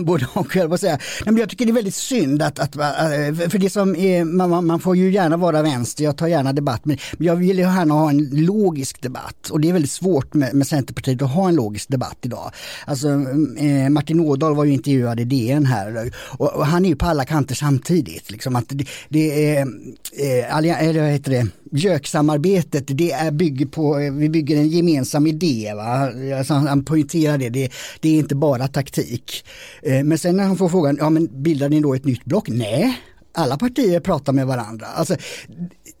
Både 0.00 0.26
och, 0.32 0.56
jag 0.56 0.80
säga. 0.80 0.92
Nej, 0.96 1.32
men 1.32 1.36
jag 1.36 1.48
tycker 1.48 1.64
det 1.66 1.70
är 1.70 1.74
väldigt 1.74 1.94
synd 1.94 2.42
att, 2.42 2.58
att 2.58 2.76
eh, 2.76 3.48
för 3.48 3.58
det 3.58 3.70
som 3.70 3.96
är, 3.96 4.24
man, 4.24 4.66
man 4.66 4.80
får 4.80 4.96
ju 4.96 5.12
gärna 5.12 5.36
vara 5.36 5.62
vänster, 5.62 6.04
jag 6.04 6.16
tar 6.16 6.26
gärna 6.26 6.52
debatt, 6.52 6.84
men 6.84 6.98
jag 7.18 7.36
vill 7.36 7.58
ju 7.58 7.64
gärna 7.64 7.94
ha 7.94 8.10
en 8.10 8.28
logisk 8.32 9.02
debatt 9.02 9.50
och 9.50 9.60
det 9.60 9.68
är 9.68 9.72
väldigt 9.72 9.90
svårt 9.90 10.34
med, 10.34 10.54
med 10.54 10.66
Centerpartiet 10.66 11.22
att 11.22 11.30
ha 11.30 11.48
en 11.48 11.54
logisk 11.54 11.88
debatt 11.88 12.18
idag. 12.22 12.52
Alltså 12.86 13.08
mm, 13.08 13.56
eh, 13.56 13.90
Martin 13.90 14.20
Ådahl 14.20 14.54
var 14.54 14.64
ju 14.64 14.72
intervjuad 14.72 15.20
i 15.20 15.24
DN 15.24 15.66
här 15.66 16.12
och, 16.38 16.56
och, 16.56 16.66
han 16.66 16.84
är 16.84 16.88
ju 16.88 16.96
på 16.96 17.06
alla 17.06 17.24
kanter 17.24 17.54
samtidigt. 17.54 18.30
Liksom 18.30 18.56
att 18.56 18.64
det, 18.68 18.84
det 19.08 19.56
är, 19.56 19.60
eh, 19.60 20.56
eller 20.56 20.98
eh, 20.98 21.04
heter 21.04 21.30
det, 21.30 21.46
JÖK-samarbetet 21.72 22.84
det 22.86 23.12
är, 23.12 23.30
bygger 23.30 23.66
på, 23.66 23.94
vi 24.12 24.28
bygger 24.28 24.56
en 24.56 24.68
gemensam 24.68 25.26
idé. 25.26 25.72
Va? 25.74 26.12
Alltså 26.38 26.54
han 26.54 26.84
poängterar 26.84 27.38
det, 27.38 27.48
det, 27.48 27.70
det 28.00 28.08
är 28.08 28.18
inte 28.18 28.34
bara 28.34 28.68
taktik. 28.68 29.37
Eh, 29.82 30.04
men 30.04 30.18
sen 30.18 30.36
när 30.36 30.44
han 30.44 30.56
får 30.56 30.68
frågan, 30.68 30.96
ja 31.00 31.10
men 31.10 31.42
bildar 31.42 31.68
ni 31.68 31.80
då 31.80 31.94
ett 31.94 32.04
nytt 32.04 32.24
block? 32.24 32.48
Nej, 32.48 33.00
alla 33.34 33.56
partier 33.58 34.00
pratar 34.00 34.32
med 34.32 34.46
varandra. 34.46 34.86
Alltså, 34.86 35.16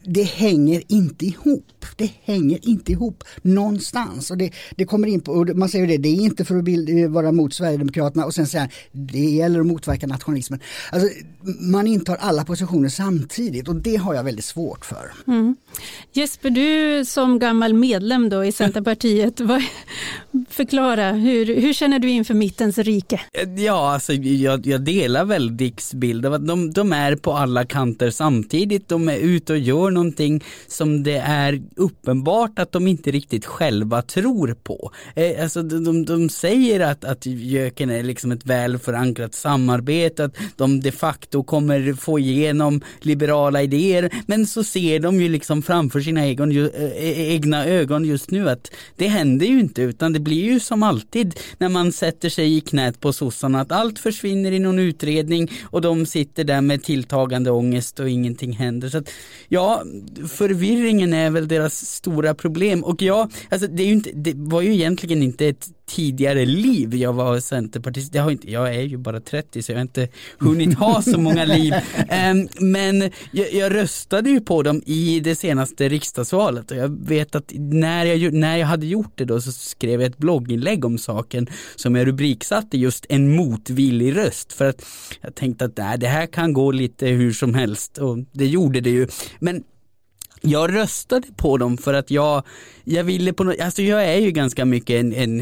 det 0.08 0.22
hänger 0.22 0.82
inte 0.88 1.26
ihop. 1.26 1.64
Det 1.96 2.10
hänger 2.24 2.68
inte 2.68 2.92
ihop 2.92 3.24
någonstans. 3.42 4.30
Och 4.30 4.38
det, 4.38 4.52
det 4.76 4.84
kommer 4.84 5.08
in 5.08 5.20
på, 5.20 5.32
och 5.32 5.56
man 5.56 5.68
säger 5.68 5.86
det, 5.86 5.96
det 5.96 6.08
är 6.08 6.20
inte 6.20 6.44
för 6.44 6.56
att 6.56 6.64
bild, 6.64 7.10
vara 7.10 7.32
mot 7.32 7.54
Sverigedemokraterna 7.54 8.24
och 8.24 8.34
sen 8.34 8.46
säga 8.46 8.68
det 8.92 9.18
gäller 9.18 9.60
att 9.60 9.66
motverka 9.66 10.06
nationalismen. 10.06 10.60
Alltså, 10.92 11.08
man 11.60 11.86
intar 11.86 12.16
alla 12.16 12.44
positioner 12.44 12.88
samtidigt 12.88 13.68
och 13.68 13.76
det 13.76 13.96
har 13.96 14.14
jag 14.14 14.24
väldigt 14.24 14.44
svårt 14.44 14.84
för. 14.84 15.12
Mm. 15.26 15.56
Jesper, 16.12 16.50
du 16.50 17.04
som 17.04 17.38
gammal 17.38 17.74
medlem 17.74 18.28
då 18.28 18.44
i 18.44 18.52
Centerpartiet, 18.52 19.40
vad, 19.40 19.62
förklara, 20.48 21.12
hur, 21.12 21.60
hur 21.60 21.72
känner 21.72 21.98
du 21.98 22.10
inför 22.10 22.34
mittens 22.34 22.78
rike? 22.78 23.20
Ja, 23.56 23.92
alltså, 23.94 24.12
jag, 24.12 24.66
jag 24.66 24.80
delar 24.80 25.24
väl 25.24 25.56
Dicks 25.56 25.94
bild 25.94 26.26
av 26.26 26.34
att 26.34 26.46
de, 26.46 26.72
de 26.72 26.92
är 26.92 27.16
på 27.16 27.32
alla 27.32 27.64
kanter 27.64 28.10
samtidigt. 28.10 28.88
De 28.88 29.08
är 29.08 29.16
ute 29.16 29.52
och 29.52 29.58
gör 29.58 29.90
någonting 29.98 30.44
som 30.66 31.02
det 31.02 31.16
är 31.16 31.62
uppenbart 31.76 32.58
att 32.58 32.72
de 32.72 32.86
inte 32.86 33.10
riktigt 33.10 33.46
själva 33.46 34.02
tror 34.02 34.54
på. 34.62 34.92
Eh, 35.14 35.42
alltså 35.42 35.62
de, 35.62 35.84
de, 35.84 36.04
de 36.04 36.28
säger 36.28 36.80
att, 36.80 37.04
att 37.04 37.26
Jöken 37.26 37.90
är 37.90 38.02
liksom 38.02 38.32
ett 38.32 38.46
väl 38.46 38.78
förankrat 38.78 39.34
samarbete, 39.34 40.24
att 40.24 40.36
de 40.56 40.80
de 40.80 40.92
facto 40.92 41.42
kommer 41.42 41.94
få 41.94 42.18
igenom 42.18 42.80
liberala 43.00 43.62
idéer, 43.62 44.10
men 44.26 44.46
så 44.46 44.64
ser 44.64 45.00
de 45.00 45.20
ju 45.20 45.28
liksom 45.28 45.62
framför 45.62 46.00
sina 46.00 46.24
egen, 46.24 46.50
ju, 46.50 46.68
äh, 46.68 47.34
egna 47.34 47.66
ögon 47.66 48.04
just 48.04 48.30
nu 48.30 48.48
att 48.48 48.70
det 48.96 49.08
händer 49.08 49.46
ju 49.46 49.60
inte, 49.60 49.82
utan 49.82 50.12
det 50.12 50.20
blir 50.20 50.44
ju 50.44 50.60
som 50.60 50.82
alltid 50.82 51.34
när 51.58 51.68
man 51.68 51.92
sätter 51.92 52.28
sig 52.28 52.56
i 52.56 52.60
knät 52.60 53.00
på 53.00 53.12
sossarna, 53.12 53.60
att 53.60 53.72
allt 53.72 53.98
försvinner 53.98 54.52
i 54.52 54.58
någon 54.58 54.78
utredning 54.78 55.50
och 55.62 55.80
de 55.80 56.06
sitter 56.06 56.44
där 56.44 56.60
med 56.60 56.82
tilltagande 56.82 57.50
ångest 57.50 58.00
och 58.00 58.08
ingenting 58.08 58.52
händer. 58.52 58.88
Så 58.88 58.98
att, 58.98 59.10
ja, 59.48 59.82
förvirringen 60.28 61.12
är 61.12 61.30
väl 61.30 61.48
deras 61.48 61.86
stora 61.86 62.34
problem. 62.34 62.84
Och 62.84 63.02
ja, 63.02 63.28
alltså 63.48 63.68
det, 63.68 63.82
är 63.82 63.86
ju 63.86 63.92
inte, 63.92 64.10
det 64.14 64.32
var 64.36 64.60
ju 64.60 64.74
egentligen 64.74 65.22
inte 65.22 65.46
ett 65.46 65.68
tidigare 65.88 66.46
liv 66.46 66.94
jag 66.94 67.12
var 67.12 67.40
centerpartist. 67.40 68.14
Jag, 68.14 68.22
har 68.22 68.30
inte, 68.30 68.50
jag 68.50 68.74
är 68.74 68.82
ju 68.82 68.96
bara 68.96 69.20
30 69.20 69.62
så 69.62 69.72
jag 69.72 69.76
har 69.76 69.82
inte 69.82 70.08
hunnit 70.38 70.78
ha 70.78 71.02
så 71.02 71.20
många 71.20 71.44
liv. 71.44 71.74
Um, 72.30 72.48
men 72.72 73.10
jag, 73.30 73.52
jag, 73.52 73.74
röstade 73.74 74.30
ju 74.30 74.40
på 74.40 74.62
dem 74.62 74.82
i 74.86 75.20
det 75.20 75.34
senaste 75.34 75.88
riksdagsvalet 75.88 76.70
och 76.70 76.76
jag 76.76 77.08
vet 77.08 77.34
att 77.34 77.52
när 77.56 78.04
jag, 78.04 78.32
när 78.32 78.56
jag 78.56 78.66
hade 78.66 78.86
gjort 78.86 79.12
det 79.14 79.24
då 79.24 79.40
så 79.40 79.52
skrev 79.52 80.00
jag 80.00 80.10
ett 80.10 80.18
blogginlägg 80.18 80.84
om 80.84 80.98
saken 80.98 81.46
som 81.76 81.94
jag 81.94 82.06
rubriksatte 82.06 82.78
just 82.78 83.06
en 83.08 83.36
motvillig 83.36 84.16
röst 84.16 84.52
för 84.52 84.68
att 84.68 84.84
jag 85.20 85.34
tänkte 85.34 85.64
att 85.64 85.76
nej, 85.76 85.98
det 85.98 86.08
här 86.08 86.26
kan 86.26 86.52
gå 86.52 86.72
lite 86.72 87.06
hur 87.06 87.32
som 87.32 87.54
helst 87.54 87.98
och 87.98 88.18
det 88.32 88.46
gjorde 88.46 88.80
det 88.80 88.90
ju. 88.90 89.08
Men 89.38 89.64
jag 90.40 90.74
röstade 90.74 91.26
på 91.36 91.58
dem 91.58 91.78
för 91.78 91.94
att 91.94 92.10
jag, 92.10 92.42
jag 92.84 93.04
ville 93.04 93.32
på 93.32 93.44
något, 93.44 93.60
alltså 93.60 93.82
jag 93.82 94.04
är 94.04 94.20
ju 94.20 94.30
ganska 94.30 94.64
mycket 94.64 95.00
en, 95.00 95.12
en 95.12 95.40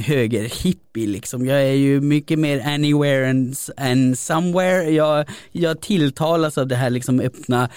högerhippie 0.97 1.07
liksom. 1.07 1.47
Jag 1.47 1.63
är 1.63 1.75
ju 1.75 2.01
mycket 2.01 2.39
mer 2.39 2.61
anywhere 2.67 3.31
and, 3.31 3.57
and 3.77 4.19
somewhere. 4.19 4.91
Jag, 4.91 5.27
jag 5.53 5.81
tilltalas 5.81 6.59
av 6.59 6.67
det 6.67 6.77
här 6.77 6.91
liksom 6.91 7.21
öppna 7.21 7.69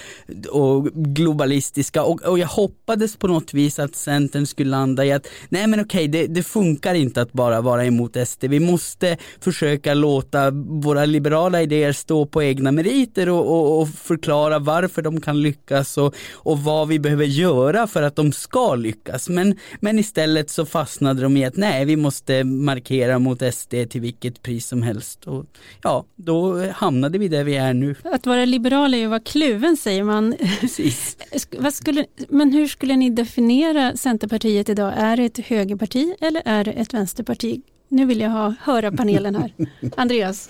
och 0.50 0.86
globalistiska 0.94 2.04
och, 2.04 2.22
och 2.22 2.40
jag 2.40 2.48
hoppades 2.48 3.18
på 3.18 3.28
något 3.28 3.54
vis 3.54 3.80
att 3.80 3.96
Centern 3.96 4.46
skulle 4.46 4.70
landa 4.70 5.06
i 5.06 5.12
att 5.12 5.28
nej 5.50 5.68
men 5.68 5.80
okej, 5.80 6.08
det, 6.08 6.28
det 6.28 6.44
funkar 6.44 6.96
inte 6.96 7.22
att 7.22 7.34
bara 7.34 7.62
vara 7.62 7.86
emot 7.86 8.18
SD. 8.28 8.46
Vi 8.50 8.60
måste 8.60 9.18
försöka 9.40 9.94
låta 9.94 10.52
våra 10.84 11.06
liberala 11.06 11.62
idéer 11.62 11.94
stå 11.94 12.26
på 12.26 12.44
egna 12.44 12.72
meriter 12.72 13.30
och, 13.30 13.46
och, 13.46 13.82
och 13.82 13.90
förklara 13.90 14.60
varför 14.60 15.02
de 15.02 15.22
kan 15.22 15.42
lyckas 15.42 15.98
och, 15.98 16.16
och 16.44 16.60
vad 16.60 16.88
vi 16.88 17.00
behöver 17.00 17.26
göra 17.26 17.88
för 17.88 18.04
att 18.04 18.16
de 18.16 18.32
ska 18.32 18.76
lyckas. 18.76 19.30
Men, 19.30 19.56
men 19.82 20.00
istället 20.00 20.50
så 20.50 20.66
fastnade 20.66 21.22
de 21.22 21.38
i 21.38 21.46
att 21.46 21.58
nej, 21.58 21.86
vi 21.86 21.96
måste 21.96 22.44
markera 22.44 23.09
mot 23.18 23.54
SD 23.54 23.74
till 23.90 24.02
vilket 24.02 24.44
pris 24.44 24.68
som 24.68 24.82
helst. 24.82 25.28
Och 25.28 25.46
ja, 25.84 26.06
då 26.16 26.70
hamnade 26.72 27.18
vi 27.18 27.28
där 27.28 27.44
vi 27.44 27.56
är 27.56 27.74
nu. 27.74 27.96
Att 28.04 28.26
vara 28.26 28.46
liberal 28.46 28.94
är 28.94 28.98
ju 28.98 29.04
att 29.04 29.10
vara 29.10 29.20
kluven 29.20 29.78
säger 29.78 30.04
man. 30.04 30.36
Precis. 30.60 31.18
Vad 31.58 31.74
skulle, 31.74 32.06
men 32.30 32.54
hur 32.54 32.68
skulle 32.68 32.96
ni 32.96 33.10
definiera 33.10 33.96
Centerpartiet 33.96 34.70
idag? 34.70 34.94
Är 34.98 35.18
det 35.18 35.26
ett 35.26 35.46
högerparti 35.46 36.16
eller 36.22 36.42
är 36.46 36.64
det 36.64 36.72
ett 36.72 36.94
vänsterparti? 36.94 37.62
Nu 37.88 38.06
vill 38.06 38.20
jag 38.20 38.30
ha, 38.30 38.54
höra 38.62 38.92
panelen 38.92 39.36
här. 39.36 39.54
Andreas? 39.98 40.50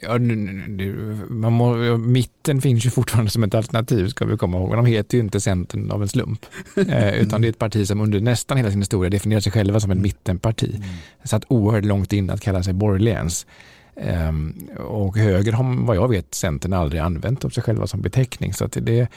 Ja, 0.00 0.18
man 1.28 1.52
må, 1.52 1.96
mitten 1.96 2.60
finns 2.60 2.86
ju 2.86 2.90
fortfarande 2.90 3.30
som 3.30 3.42
ett 3.42 3.54
alternativ 3.54 4.08
ska 4.08 4.24
vi 4.24 4.36
komma 4.36 4.58
ihåg. 4.58 4.72
De 4.72 4.86
heter 4.86 5.18
ju 5.18 5.24
inte 5.24 5.40
Centern 5.40 5.90
av 5.90 6.02
en 6.02 6.08
slump. 6.08 6.46
Eh, 6.88 7.14
utan 7.14 7.40
det 7.40 7.46
är 7.46 7.50
ett 7.50 7.58
parti 7.58 7.86
som 7.86 8.00
under 8.00 8.20
nästan 8.20 8.56
hela 8.56 8.70
sin 8.70 8.80
historia 8.80 9.10
definierar 9.10 9.40
sig 9.40 9.52
själva 9.52 9.80
som 9.80 9.90
en 9.90 10.02
mittenparti. 10.02 10.74
Mm. 10.76 10.88
Satt 11.24 11.44
oerhört 11.48 11.84
långt 11.84 12.12
in 12.12 12.30
att 12.30 12.40
kalla 12.40 12.62
sig 12.62 12.72
borgerlig 12.72 13.12
ens. 13.12 13.46
Um, 13.94 14.68
och 14.76 15.16
höger 15.16 15.52
har 15.52 15.86
vad 15.86 15.96
jag 15.96 16.08
vet 16.08 16.34
Centern 16.34 16.72
aldrig 16.72 17.00
använt 17.00 17.44
om 17.44 17.50
sig 17.50 17.62
själva 17.62 17.86
som 17.86 18.00
beteckning. 18.00 18.54
Så 18.54 18.64
att 18.64 18.76
det 18.80 19.08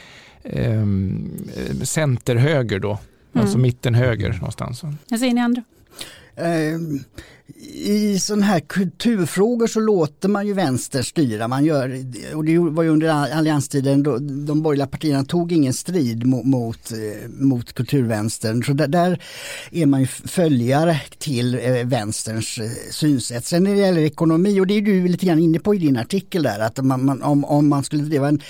är 0.43 0.71
um, 0.81 1.31
centerhöger 1.83 2.79
då. 2.79 2.89
Mm. 2.89 3.43
Alltså 3.43 3.57
mitten 3.57 3.95
höger 3.95 4.33
någonstans. 4.33 4.83
Vad 5.09 5.19
säger 5.19 5.33
ni 5.33 5.41
andra? 5.41 5.63
I 7.57 8.19
sådana 8.19 8.45
här 8.45 8.59
kulturfrågor 8.59 9.67
så 9.67 9.79
låter 9.79 10.29
man 10.29 10.47
ju 10.47 10.53
vänster 10.53 11.01
styra. 11.01 11.47
Man 11.47 11.65
gör, 11.65 12.05
och 12.33 12.45
det 12.45 12.59
var 12.59 12.83
ju 12.83 12.89
under 12.89 13.09
allianstiden 13.09 14.03
då 14.03 14.17
de 14.19 14.61
borgerliga 14.61 14.87
partierna 14.87 15.23
tog 15.23 15.51
ingen 15.51 15.73
strid 15.73 16.25
mot, 16.25 16.45
mot, 16.45 16.91
mot 17.27 17.73
kulturvänstern. 17.73 18.63
Så 18.63 18.73
där, 18.73 18.87
där, 18.87 19.21
är 19.71 19.85
man 19.85 19.99
ju 19.99 20.07
följare 20.07 21.01
till 21.17 21.55
eh, 21.55 21.85
vänsterns 21.85 22.57
eh, 22.57 22.69
synsätt. 22.91 23.45
Sen 23.45 23.63
när 23.63 23.71
det 23.71 23.79
gäller 23.79 24.01
ekonomi, 24.01 24.59
och 24.59 24.67
det 24.67 24.73
är 24.73 24.81
du 24.81 25.07
lite 25.07 25.25
grann 25.25 25.39
inne 25.39 25.59
på 25.59 25.75
i 25.75 25.77
din 25.77 25.97
artikel 25.97 26.43
där, 26.43 26.59
att 26.59 26.85
man, 26.85 27.05
man, 27.05 27.21
om, 27.21 27.45
om 27.45 27.69
man 27.69 27.83
skulle 27.83 28.03
driva 28.03 28.27
en 28.27 28.41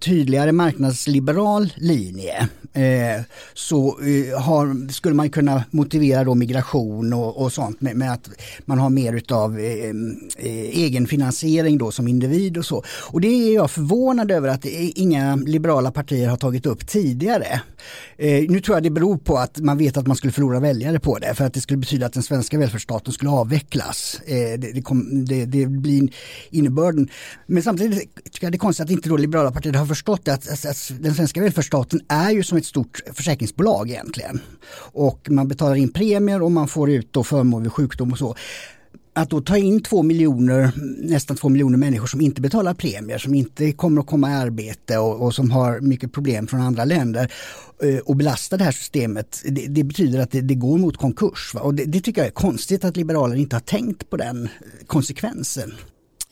tydligare 0.00 0.52
marknadsliberal 0.52 1.72
linje 1.76 2.48
eh, 2.72 3.22
så 3.54 3.98
eh, 4.00 4.40
har, 4.40 4.92
skulle 4.92 5.14
man 5.14 5.30
kunna 5.30 5.64
motivera 5.70 6.24
då 6.24 6.34
migration 6.34 7.12
och, 7.12 7.42
och 7.42 7.52
sånt 7.52 7.80
med, 7.80 7.96
med 7.96 8.12
att 8.14 8.30
man 8.64 8.78
har 8.78 8.90
mer 8.90 9.12
utav 9.12 9.58
eh, 9.58 9.64
eh, 10.36 10.68
egenfinansiering 10.84 11.78
då 11.78 11.90
som 11.90 12.08
individ 12.08 12.58
och 12.58 12.64
så. 12.64 12.84
Och 12.88 13.20
det 13.20 13.28
är 13.28 13.54
jag 13.54 13.70
förvånad 13.70 14.30
över 14.30 14.48
att 14.48 14.64
inga 14.64 15.36
liberala 15.36 15.90
partier 15.90 16.28
har 16.28 16.36
tagit 16.36 16.66
upp 16.66 16.86
tidigare. 16.86 17.60
Eh, 18.16 18.44
nu 18.48 18.60
tror 18.60 18.76
jag 18.76 18.82
det 18.82 18.90
beror 18.90 19.16
på 19.16 19.38
att 19.38 19.58
man 19.58 19.78
vet 19.78 19.96
att 19.96 20.06
man 20.06 20.16
skulle 20.16 20.32
förlora 20.32 20.60
väljare 20.60 21.00
på 21.00 21.18
det 21.18 21.34
för 21.34 21.44
att 21.44 21.54
det 21.54 21.60
skulle 21.60 21.76
betyda 21.76 22.06
att 22.06 22.12
den 22.12 22.22
svenska 22.22 22.58
välfärdsstaten 22.58 23.12
skulle 23.12 23.30
avvecklas. 23.30 24.20
Eh, 24.26 24.58
det, 24.58 24.72
det, 24.72 24.82
kom, 24.82 25.24
det, 25.24 25.44
det, 25.44 25.66
blir 25.66 26.08
innebörden. 26.50 27.08
Men 27.46 27.62
samtidigt 27.62 28.14
tycker 28.24 28.46
jag 28.46 28.52
det 28.52 28.56
är 28.56 28.58
konstigt 28.58 28.84
att 28.84 28.90
inte 28.90 29.08
då 29.08 29.16
liberala 29.16 29.50
partier 29.52 29.72
har 29.72 29.86
förstått 29.86 30.28
att, 30.28 30.48
att, 30.48 30.66
att 30.66 30.92
den 31.00 31.14
svenska 31.14 31.40
välfärdsstaten 31.40 32.00
är 32.08 32.30
ju 32.30 32.42
som 32.42 32.58
ett 32.58 32.66
stort 32.66 33.00
försäkringsbolag 33.12 33.90
egentligen. 33.90 34.40
Och 34.92 35.30
man 35.30 35.48
betalar 35.48 35.74
in 35.74 35.92
premier 35.92 36.42
och 36.42 36.52
man 36.52 36.68
får 36.68 36.90
ut 36.90 37.12
då 37.12 37.24
förmån 37.24 37.62
vid 37.62 37.72
sjukdom 37.72 38.03
och 38.12 38.18
så 38.18 38.34
att 39.14 39.30
då 39.30 39.40
ta 39.40 39.56
in 39.56 39.82
två 39.82 40.02
miljoner, 40.02 40.70
nästan 41.02 41.36
två 41.36 41.48
miljoner 41.48 41.78
människor 41.78 42.06
som 42.06 42.20
inte 42.20 42.40
betalar 42.40 42.74
premier, 42.74 43.18
som 43.18 43.34
inte 43.34 43.72
kommer 43.72 44.00
att 44.00 44.06
komma 44.06 44.30
i 44.30 44.34
arbete 44.34 44.98
och, 44.98 45.26
och 45.26 45.34
som 45.34 45.50
har 45.50 45.80
mycket 45.80 46.12
problem 46.12 46.46
från 46.46 46.60
andra 46.60 46.84
länder 46.84 47.32
eh, 47.82 47.98
och 47.98 48.16
belasta 48.16 48.56
det 48.56 48.64
här 48.64 48.72
systemet, 48.72 49.42
det, 49.44 49.66
det 49.66 49.84
betyder 49.84 50.20
att 50.20 50.30
det, 50.30 50.40
det, 50.40 50.54
går 50.54 50.78
mot 50.78 50.96
konkurs. 50.96 51.54
Va? 51.54 51.60
Och 51.60 51.74
det, 51.74 51.84
det, 51.84 52.00
tycker 52.00 52.20
jag 52.20 52.26
är 52.26 52.32
konstigt 52.32 52.84
att 52.84 52.96
liberaler 52.96 53.36
inte 53.36 53.56
har 53.56 53.60
tänkt 53.60 54.10
på 54.10 54.16
den 54.16 54.44
eh, 54.44 54.86
konsekvensen. 54.86 55.74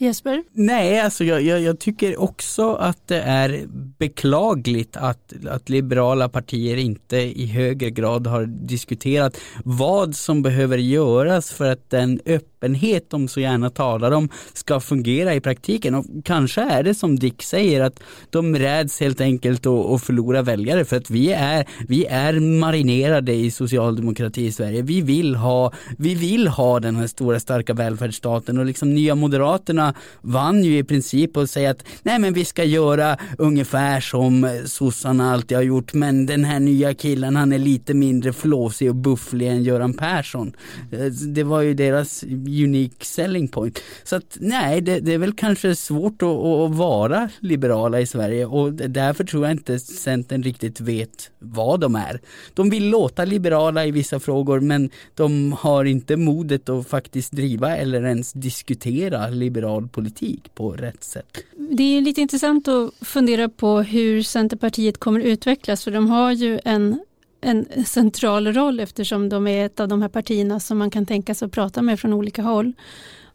Jesper? 0.03 0.43
Nej, 0.53 1.01
alltså 1.01 1.25
jag, 1.25 1.43
jag, 1.43 1.61
jag, 1.61 1.79
tycker 1.79 2.21
också 2.21 2.75
att 2.75 3.09
det 3.09 3.21
är 3.21 3.65
beklagligt 3.99 4.97
att, 4.97 5.33
att 5.51 5.69
liberala 5.69 6.29
partier 6.29 6.77
inte 6.77 7.17
i 7.17 7.47
högre 7.47 7.91
grad 7.91 8.27
har 8.27 8.47
diskuterat 8.47 9.37
vad 9.65 10.17
som 10.17 10.43
behöver 10.43 10.79
göras 10.79 11.51
för 11.51 11.73
att 11.73 11.91
den 11.91 12.21
öppenhet 12.27 13.11
de 13.11 13.29
så 13.29 13.41
gärna 13.41 13.71
talar 13.71 14.11
om 14.13 14.29
ska 14.53 14.81
fungera 14.81 15.35
i 15.35 15.41
praktiken. 15.41 15.95
Och 15.95 16.05
kanske 16.25 16.61
är 16.61 16.83
det 16.83 16.95
som 16.95 17.19
Dick 17.19 17.43
säger 17.43 17.81
att 17.81 18.01
de 18.31 18.57
räds 18.57 19.01
helt 19.01 19.21
enkelt 19.21 19.67
att, 19.67 19.87
att 19.87 20.03
förlora 20.03 20.43
väljare 20.43 20.85
för 20.85 20.97
att 20.97 21.11
vi 21.11 21.33
är, 21.33 21.69
vi 21.89 22.07
är 22.07 22.41
marinerade 22.41 23.33
i 23.33 23.51
socialdemokrati 23.51 24.47
i 24.47 24.53
Sverige. 24.53 24.83
Vi 24.83 25.01
vill 25.01 25.35
ha, 25.35 25.73
vi 25.99 26.15
vill 26.15 26.49
ha 26.49 26.81
den 26.81 26.97
här 26.97 27.07
stora 27.07 27.41
starka 27.41 27.75
välfärdsstaten 27.75 28.59
och 28.59 28.67
liksom 28.67 28.95
Nya 28.95 29.15
Moderaterna 29.15 29.92
sossarna 29.93 29.95
vann 30.23 30.65
ju 30.65 30.79
i 30.79 30.85
princip 30.85 31.37
och 31.37 31.49
säga 31.49 31.71
att 31.71 31.85
nej 32.03 32.19
men 32.19 32.35
vi 32.35 32.45
ska 32.45 32.65
göra 32.65 33.17
ungefär 33.39 34.01
som 34.01 34.45
eh, 34.45 34.65
sossarna 34.65 35.33
alltid 35.33 35.57
har 35.57 35.63
gjort 35.65 35.95
men 35.95 36.27
den 36.27 36.45
här 36.45 36.61
nya 36.61 36.95
killen 36.95 37.37
han 37.37 37.53
är 37.53 37.59
lite 37.59 37.95
mindre 37.95 38.33
flåsig 38.33 38.89
och 38.89 38.97
bufflig 38.97 39.49
än 39.49 39.63
Göran 39.63 39.95
Persson. 39.95 40.53
Eh, 40.93 41.13
det 41.35 41.45
var 41.45 41.63
ju 41.63 41.75
deras 41.75 42.25
unique 42.65 43.05
selling 43.05 43.49
point. 43.49 43.79
Så 44.05 44.17
att 44.17 44.39
nej, 44.41 44.81
det, 44.81 45.01
det 45.01 45.15
är 45.15 45.19
väl 45.19 45.33
kanske 45.33 45.75
svårt 45.75 46.23
att, 46.23 46.29
att, 46.29 46.71
vara 46.77 47.29
liberala 47.41 48.01
i 48.01 48.07
Sverige 48.07 48.47
och 48.47 48.73
därför 48.73 49.25
tror 49.25 49.45
jag 49.45 49.53
inte 49.53 49.79
Centern 49.79 50.43
riktigt 50.43 50.81
vet 50.81 51.31
vad 51.39 51.81
de 51.81 51.97
är. 51.97 52.21
De 52.55 52.71
vill 52.71 52.91
låta 52.91 53.25
liberala 53.25 53.87
i 53.87 53.91
vissa 53.91 54.21
frågor 54.21 54.61
men 54.61 54.91
de 55.15 55.53
har 55.53 55.85
inte 55.85 56.17
modet 56.17 56.69
att 56.69 56.89
faktiskt 56.89 57.33
driva 57.33 57.77
eller 57.77 58.07
ens 58.07 58.33
diskutera 58.33 59.29
liberala 59.29 59.82
politik 59.89 60.55
på 60.55 60.71
rätt 60.71 61.05
sätt. 61.05 61.39
Det 61.57 61.83
är 61.83 62.01
lite 62.01 62.21
intressant 62.21 62.69
att 62.69 62.95
fundera 63.01 63.49
på 63.49 63.83
hur 63.83 64.23
Centerpartiet 64.23 64.99
kommer 64.99 65.21
utvecklas 65.21 65.85
för 65.85 65.91
de 65.91 66.11
har 66.11 66.33
ju 66.33 66.61
en 66.65 67.01
en 67.45 67.67
central 67.87 68.53
roll 68.53 68.81
eftersom 68.81 69.29
de 69.29 69.47
är 69.47 69.67
ett 69.67 69.81
av 69.81 69.89
de 69.89 70.03
här 70.03 70.09
partierna 70.09 70.61
som 70.61 70.79
man 70.79 70.91
kan 70.91 71.07
tänka 71.07 71.35
sig 71.35 71.47
att 71.47 71.53
prata 71.53 71.83
med 71.83 72.01
från 72.01 72.13
olika 72.13 72.43
håll. 72.43 72.73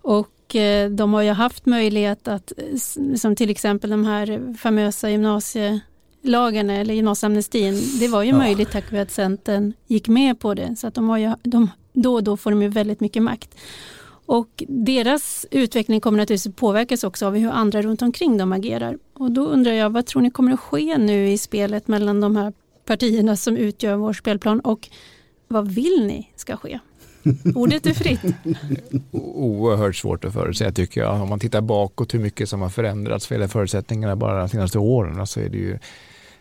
Och 0.01 0.55
eh, 0.55 0.89
de 0.89 1.13
har 1.13 1.21
ju 1.21 1.31
haft 1.31 1.65
möjlighet 1.65 2.27
att, 2.27 2.51
som 3.15 3.35
till 3.35 3.49
exempel 3.49 3.89
de 3.89 4.05
här 4.05 4.55
famösa 4.57 5.09
gymnasielagarna 5.09 6.73
eller 6.73 6.93
gymnasieamnestin, 6.93 7.81
det 7.99 8.07
var 8.07 8.23
ju 8.23 8.29
ja. 8.29 8.37
möjligt 8.37 8.71
tack 8.71 8.91
vare 8.91 9.01
att 9.01 9.11
Centern 9.11 9.73
gick 9.87 10.07
med 10.07 10.39
på 10.39 10.53
det. 10.53 10.75
Så 10.75 10.87
att 10.87 10.93
de 10.93 11.09
har 11.09 11.17
ju, 11.17 11.33
de, 11.43 11.71
då 11.93 12.13
och 12.13 12.23
då 12.23 12.37
får 12.37 12.51
de 12.51 12.61
ju 12.61 12.69
väldigt 12.69 12.99
mycket 12.99 13.23
makt. 13.23 13.55
Och 14.27 14.63
deras 14.67 15.45
utveckling 15.51 16.01
kommer 16.01 16.17
naturligtvis 16.17 16.55
påverkas 16.55 17.03
också 17.03 17.25
av 17.25 17.35
hur 17.35 17.49
andra 17.49 17.81
runt 17.81 18.01
omkring 18.01 18.37
dem 18.37 18.51
agerar. 18.53 18.97
Och 19.13 19.31
då 19.31 19.45
undrar 19.45 19.71
jag, 19.71 19.89
vad 19.89 20.05
tror 20.05 20.21
ni 20.21 20.31
kommer 20.31 20.53
att 20.53 20.59
ske 20.59 20.97
nu 20.97 21.29
i 21.29 21.37
spelet 21.37 21.87
mellan 21.87 22.21
de 22.21 22.35
här 22.35 22.53
partierna 22.85 23.35
som 23.35 23.57
utgör 23.57 23.95
vår 23.95 24.13
spelplan 24.13 24.59
och 24.59 24.89
vad 25.47 25.71
vill 25.71 26.05
ni 26.07 26.31
ska 26.35 26.57
ske? 26.57 26.79
Ordet 27.55 27.85
är 27.85 27.93
fritt. 27.93 28.21
Oerhört 29.11 29.95
svårt 29.95 30.25
att 30.25 30.33
förutsäga 30.33 30.71
tycker 30.71 31.01
jag. 31.01 31.21
Om 31.21 31.29
man 31.29 31.39
tittar 31.39 31.61
bakåt 31.61 32.13
hur 32.13 32.19
mycket 32.19 32.49
som 32.49 32.61
har 32.61 32.69
förändrats 32.69 33.29
vad 33.29 33.37
gäller 33.37 33.47
förutsättningarna 33.47 34.15
bara 34.15 34.39
de 34.39 34.49
senaste 34.49 34.79
åren 34.79 35.27
så 35.27 35.39
är 35.39 35.49
det 35.49 35.57
ju 35.57 35.79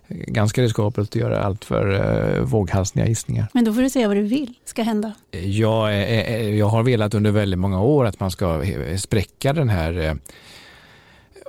ganska 0.09 0.63
riskabelt 0.63 1.09
att 1.09 1.17
göra 1.17 1.43
allt 1.43 1.65
för 1.65 1.91
uh, 1.91 2.45
våghalsiga 2.45 3.07
gissningar. 3.07 3.49
Men 3.53 3.65
då 3.65 3.73
får 3.73 3.83
du 3.83 3.91
säga 3.91 4.09
vad 4.09 4.17
du 4.17 4.23
vill 4.23 4.55
ska 4.65 4.83
hända. 4.83 5.13
Jag, 5.31 6.11
jag 6.57 6.67
har 6.67 6.83
velat 6.83 7.15
under 7.15 7.31
väldigt 7.31 7.59
många 7.59 7.81
år 7.81 8.05
att 8.05 8.21
man 8.21 8.31
ska 8.31 8.65
spräcka 8.97 9.53
den 9.53 9.69
här 9.69 10.19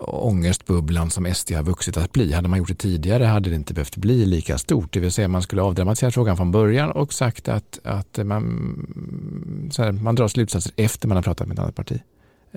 ångestbubblan 0.01 1.09
som 1.09 1.33
SD 1.33 1.51
har 1.51 1.63
vuxit 1.63 1.97
att 1.97 2.11
bli. 2.11 2.33
Hade 2.33 2.47
man 2.47 2.59
gjort 2.59 2.67
det 2.67 2.75
tidigare 2.75 3.23
hade 3.23 3.49
det 3.49 3.55
inte 3.55 3.73
behövt 3.73 3.97
bli 3.97 4.25
lika 4.25 4.57
stort. 4.57 4.93
Det 4.93 4.99
vill 4.99 5.11
säga 5.11 5.27
man 5.27 5.41
skulle 5.41 5.61
avdramatisera 5.61 6.11
frågan 6.11 6.37
från 6.37 6.51
början 6.51 6.91
och 6.91 7.13
sagt 7.13 7.47
att, 7.47 7.79
att 7.83 8.19
man, 8.23 9.71
här, 9.77 9.91
man 9.91 10.15
drar 10.15 10.27
slutsatser 10.27 10.71
efter 10.75 11.07
man 11.07 11.15
har 11.15 11.23
pratat 11.23 11.47
med 11.47 11.55
ett 11.55 11.59
annat 11.59 11.75
parti. 11.75 11.99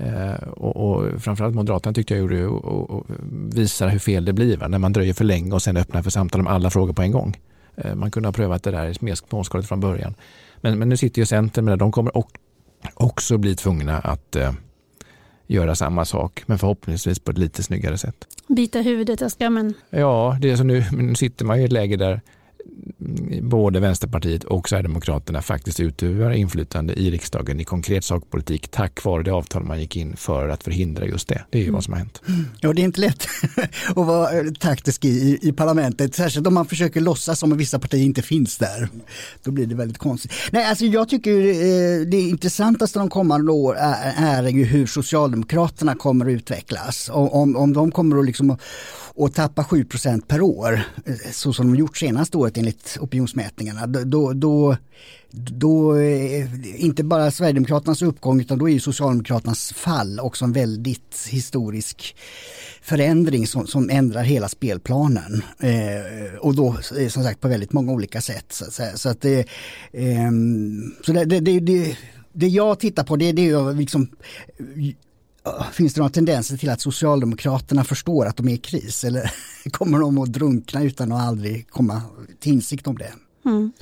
Eh, 0.01 0.49
och, 0.49 0.77
och 0.77 1.23
framförallt 1.23 1.55
Moderaterna 1.55 1.95
tyckte 1.95 2.15
jag 2.15 2.21
gjorde 2.21 2.47
och, 2.47 2.91
och 2.91 3.07
visar 3.53 3.89
hur 3.89 3.99
fel 3.99 4.25
det 4.25 4.33
blir 4.33 4.57
va? 4.57 4.69
när 4.69 4.79
man 4.79 4.93
dröjer 4.93 5.15
för 5.15 5.25
länge 5.25 5.55
och 5.55 5.63
sen 5.63 5.77
öppnar 5.77 6.03
för 6.03 6.11
samtal 6.11 6.41
om 6.41 6.47
alla 6.47 6.71
frågor 6.71 6.93
på 6.93 7.03
en 7.03 7.13
gång. 7.13 7.37
Eh, 7.77 7.95
man 7.95 8.11
kunde 8.11 8.29
ha 8.29 8.33
prövat 8.33 8.63
det 8.63 8.71
där 8.71 8.97
mer 9.01 9.15
småskaligt 9.15 9.69
från 9.69 9.81
början. 9.81 10.15
Men, 10.61 10.79
men 10.79 10.89
nu 10.89 10.97
sitter 10.97 11.23
ju 11.23 11.27
Centern 11.27 11.65
med 11.65 11.73
det. 11.73 11.77
De 11.77 11.93
kommer 11.93 12.13
också 12.95 13.39
bli 13.39 13.57
tvungna 13.57 13.99
att 13.99 14.37
eh, 14.37 14.53
göra 15.47 15.75
samma 15.75 16.05
sak, 16.05 16.43
men 16.47 16.59
förhoppningsvis 16.59 17.19
på 17.19 17.31
ett 17.31 17.39
lite 17.39 17.63
snyggare 17.63 17.99
sätt. 17.99 18.27
Bita 18.49 18.81
huvudet 18.81 19.23
av 19.23 19.31
skammen. 19.31 19.75
Ja, 19.91 20.39
det 20.41 20.51
är 20.51 20.57
så 20.57 20.65
nu, 20.65 20.85
nu 20.93 21.15
sitter 21.15 21.45
man 21.45 21.61
i 21.61 21.65
ett 21.65 21.73
läge 21.73 21.97
där 21.97 22.21
både 23.43 23.81
Vänsterpartiet 23.81 24.45
och 24.45 24.69
Sverigedemokraterna 24.69 25.43
faktiskt 25.43 25.81
utövar 25.81 26.31
inflytande 26.31 26.95
i 26.95 27.11
riksdagen 27.11 27.61
i 27.61 27.65
konkret 27.65 28.05
sakpolitik 28.05 28.69
tack 28.69 29.05
vare 29.05 29.23
det 29.23 29.31
avtal 29.31 29.65
man 29.65 29.81
gick 29.81 29.97
in 29.97 30.17
för 30.17 30.49
att 30.49 30.65
förhindra 30.65 31.07
just 31.07 31.29
det. 31.29 31.45
Det 31.51 31.59
är 31.59 31.63
ju 31.63 31.69
mm. 31.69 31.75
vad 31.75 31.85
som 31.85 31.93
har 31.93 31.99
hänt. 31.99 32.23
Ja, 32.61 32.73
det 32.73 32.83
är 32.83 32.85
inte 32.85 33.01
lätt 33.01 33.27
att 33.89 33.97
vara 33.97 34.39
eh, 34.39 34.45
taktisk 34.61 35.05
i, 35.05 35.39
i 35.43 35.53
parlamentet, 35.53 36.15
särskilt 36.15 36.47
om 36.47 36.55
man 36.55 36.67
försöker 36.67 37.01
låtsas 37.01 37.39
som 37.39 37.53
att 37.53 37.59
vissa 37.59 37.79
partier 37.79 38.05
inte 38.05 38.23
finns 38.23 38.59
där. 38.59 38.89
Då 39.45 39.51
blir 39.51 39.67
det 39.67 39.75
väldigt 39.75 39.99
konstigt. 39.99 40.33
Nej, 40.51 40.65
alltså 40.65 40.85
jag 40.85 41.09
tycker 41.09 41.31
eh, 41.31 42.07
det 42.07 42.21
intressantaste 42.21 42.99
de 42.99 43.11
kommande 43.11 43.53
år 43.53 43.77
är, 43.77 44.15
är 44.17 44.49
ju 44.49 44.65
hur 44.65 44.87
Socialdemokraterna 44.87 45.95
kommer 45.95 46.27
att 46.27 46.31
utvecklas. 46.31 47.11
Om, 47.13 47.57
om 47.57 47.73
de 47.73 47.91
kommer 47.91 48.19
att 48.19 48.27
liksom 48.27 48.59
och 49.15 49.35
tappa 49.35 49.63
7% 49.63 50.23
per 50.27 50.41
år, 50.41 50.83
eh, 51.05 51.15
så 51.33 51.53
som 51.53 51.73
de 51.73 51.79
gjort 51.79 51.97
senaste 51.97 52.37
året 52.37 52.50
enligt 52.59 52.99
opinionsmätningarna, 53.01 53.87
då, 53.87 54.33
då, 54.33 54.77
då 55.31 55.97
eh, 55.97 56.85
inte 56.85 57.05
bara 57.05 57.31
Sverigedemokraternas 57.31 58.03
uppgång 58.03 58.41
utan 58.41 58.59
då 58.59 58.69
är 58.69 58.73
ju 58.73 58.81
Socialdemokraternas 58.81 59.73
fall 59.73 60.21
också 60.21 60.45
en 60.45 60.53
väldigt 60.53 61.29
historisk 61.31 62.17
förändring 62.83 63.47
som, 63.47 63.67
som 63.67 63.91
ändrar 63.91 64.23
hela 64.23 64.49
spelplanen. 64.49 65.43
Eh, 65.59 66.39
och 66.41 66.55
då 66.55 66.77
eh, 66.99 67.09
som 67.09 67.23
sagt 67.23 67.41
på 67.41 67.49
väldigt 67.49 67.73
många 67.73 67.93
olika 67.93 68.21
sätt. 68.21 68.47
Så, 68.49 68.65
så 68.95 69.09
att 69.09 69.25
eh, 69.25 69.45
ehm, 69.93 70.81
det, 70.81 70.91
eh, 70.91 71.05
så 71.07 71.13
det, 71.13 71.41
det, 71.41 71.61
det, 71.61 71.97
det 72.33 72.49
jag 72.49 72.81
tittar 72.81 73.05
på 73.05 73.17
det, 73.17 73.33
det 73.33 73.49
är 73.49 73.75
liksom 73.75 74.09
Finns 75.73 75.95
det 75.95 76.01
några 76.01 76.13
tendenser 76.13 76.57
till 76.57 76.71
att 76.71 76.81
Socialdemokraterna 76.81 77.85
förstår 77.85 78.27
att 78.27 78.37
de 78.37 78.49
är 78.49 78.53
i 78.53 78.59
kris 78.59 79.05
eller 79.05 79.33
kommer 79.71 79.99
de 79.99 80.19
att 80.19 80.33
drunkna 80.33 80.83
utan 80.83 81.13
att 81.13 81.23
aldrig 81.29 81.71
komma 81.71 82.03
till 82.41 82.53
insikt 82.53 82.87
om 82.87 82.99
det? 82.99 83.13
Mm. 83.45 83.73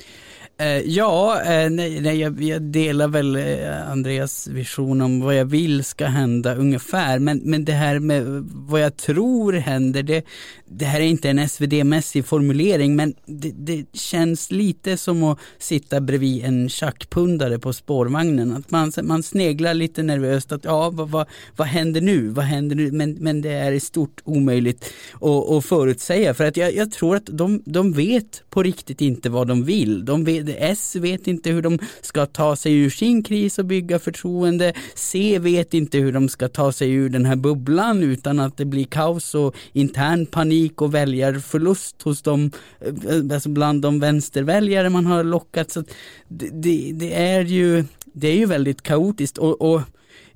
Eh, 0.61 0.81
ja, 0.85 1.41
eh, 1.41 1.69
nej, 1.69 2.01
nej 2.01 2.19
jag, 2.19 2.41
jag, 2.41 2.61
delar 2.61 3.07
väl 3.07 3.35
eh, 3.35 3.91
Andreas 3.91 4.47
vision 4.47 5.01
om 5.01 5.21
vad 5.21 5.35
jag 5.35 5.45
vill 5.45 5.83
ska 5.83 6.05
hända 6.05 6.55
ungefär. 6.55 7.19
Men, 7.19 7.41
men 7.43 7.65
det 7.65 7.73
här 7.73 7.99
med 7.99 8.23
vad 8.51 8.81
jag 8.81 8.97
tror 8.97 9.53
händer, 9.53 10.03
det, 10.03 10.25
det 10.65 10.85
här 10.85 10.99
är 10.99 11.05
inte 11.05 11.29
en 11.29 11.39
SvD-mässig 11.39 12.23
formulering 12.23 12.95
men 12.95 13.13
det, 13.25 13.51
det, 13.57 13.85
känns 13.93 14.51
lite 14.51 14.97
som 14.97 15.23
att 15.23 15.39
sitta 15.57 16.01
bredvid 16.01 16.45
en 16.45 16.69
tjackpundare 16.69 17.59
på 17.59 17.73
spårvagnen. 17.73 18.51
Att 18.51 18.71
man, 18.71 18.91
man 19.03 19.23
sneglar 19.23 19.73
lite 19.73 20.03
nervöst 20.03 20.51
att 20.51 20.65
ja, 20.65 20.89
vad, 20.89 21.09
vad, 21.09 21.27
vad 21.55 21.67
händer 21.67 22.01
nu? 22.01 22.27
Vad 22.27 22.45
händer 22.45 22.75
nu? 22.75 22.91
Men, 22.91 23.11
men 23.13 23.41
det 23.41 23.51
är 23.51 23.71
i 23.71 23.79
stort 23.79 24.21
omöjligt 24.23 24.93
att, 25.13 25.49
att 25.49 25.65
förutsäga 25.65 26.33
för 26.33 26.45
att 26.45 26.57
jag, 26.57 26.75
jag 26.75 26.91
tror 26.91 27.15
att 27.15 27.25
de, 27.25 27.61
de 27.65 27.93
vet 27.93 28.43
på 28.49 28.63
riktigt 28.63 29.01
inte 29.01 29.29
vad 29.29 29.47
de 29.47 29.63
vill. 29.63 30.05
De 30.05 30.23
vet, 30.23 30.48
S 30.57 30.95
vet 30.95 31.27
inte 31.27 31.51
hur 31.51 31.61
de 31.61 31.79
ska 32.01 32.25
ta 32.25 32.55
sig 32.55 32.73
ur 32.73 32.89
sin 32.89 33.23
kris 33.23 33.59
och 33.59 33.65
bygga 33.65 33.99
förtroende. 33.99 34.73
C 34.95 35.39
vet 35.39 35.73
inte 35.73 35.97
hur 35.97 36.11
de 36.11 36.29
ska 36.29 36.47
ta 36.47 36.71
sig 36.71 36.91
ur 36.91 37.09
den 37.09 37.25
här 37.25 37.35
bubblan 37.35 38.03
utan 38.03 38.39
att 38.39 38.57
det 38.57 38.65
blir 38.65 38.85
kaos 38.85 39.35
och 39.35 39.55
intern 39.73 40.25
panik 40.25 40.81
och 40.81 40.93
väljarförlust 40.93 42.01
hos 42.01 42.21
dem, 42.21 42.51
eh, 42.79 43.33
alltså 43.33 43.49
bland 43.49 43.81
de 43.81 43.99
vänsterväljare 43.99 44.89
man 44.89 45.05
har 45.05 45.23
lockat. 45.23 45.71
Så 45.71 45.83
det, 46.27 46.49
det, 46.49 46.91
det 46.93 47.13
är 47.13 47.41
ju 47.41 47.83
det 48.13 48.27
är 48.27 48.35
ju 48.35 48.45
väldigt 48.45 48.81
kaotiskt 48.81 49.37
och, 49.37 49.61
och 49.61 49.81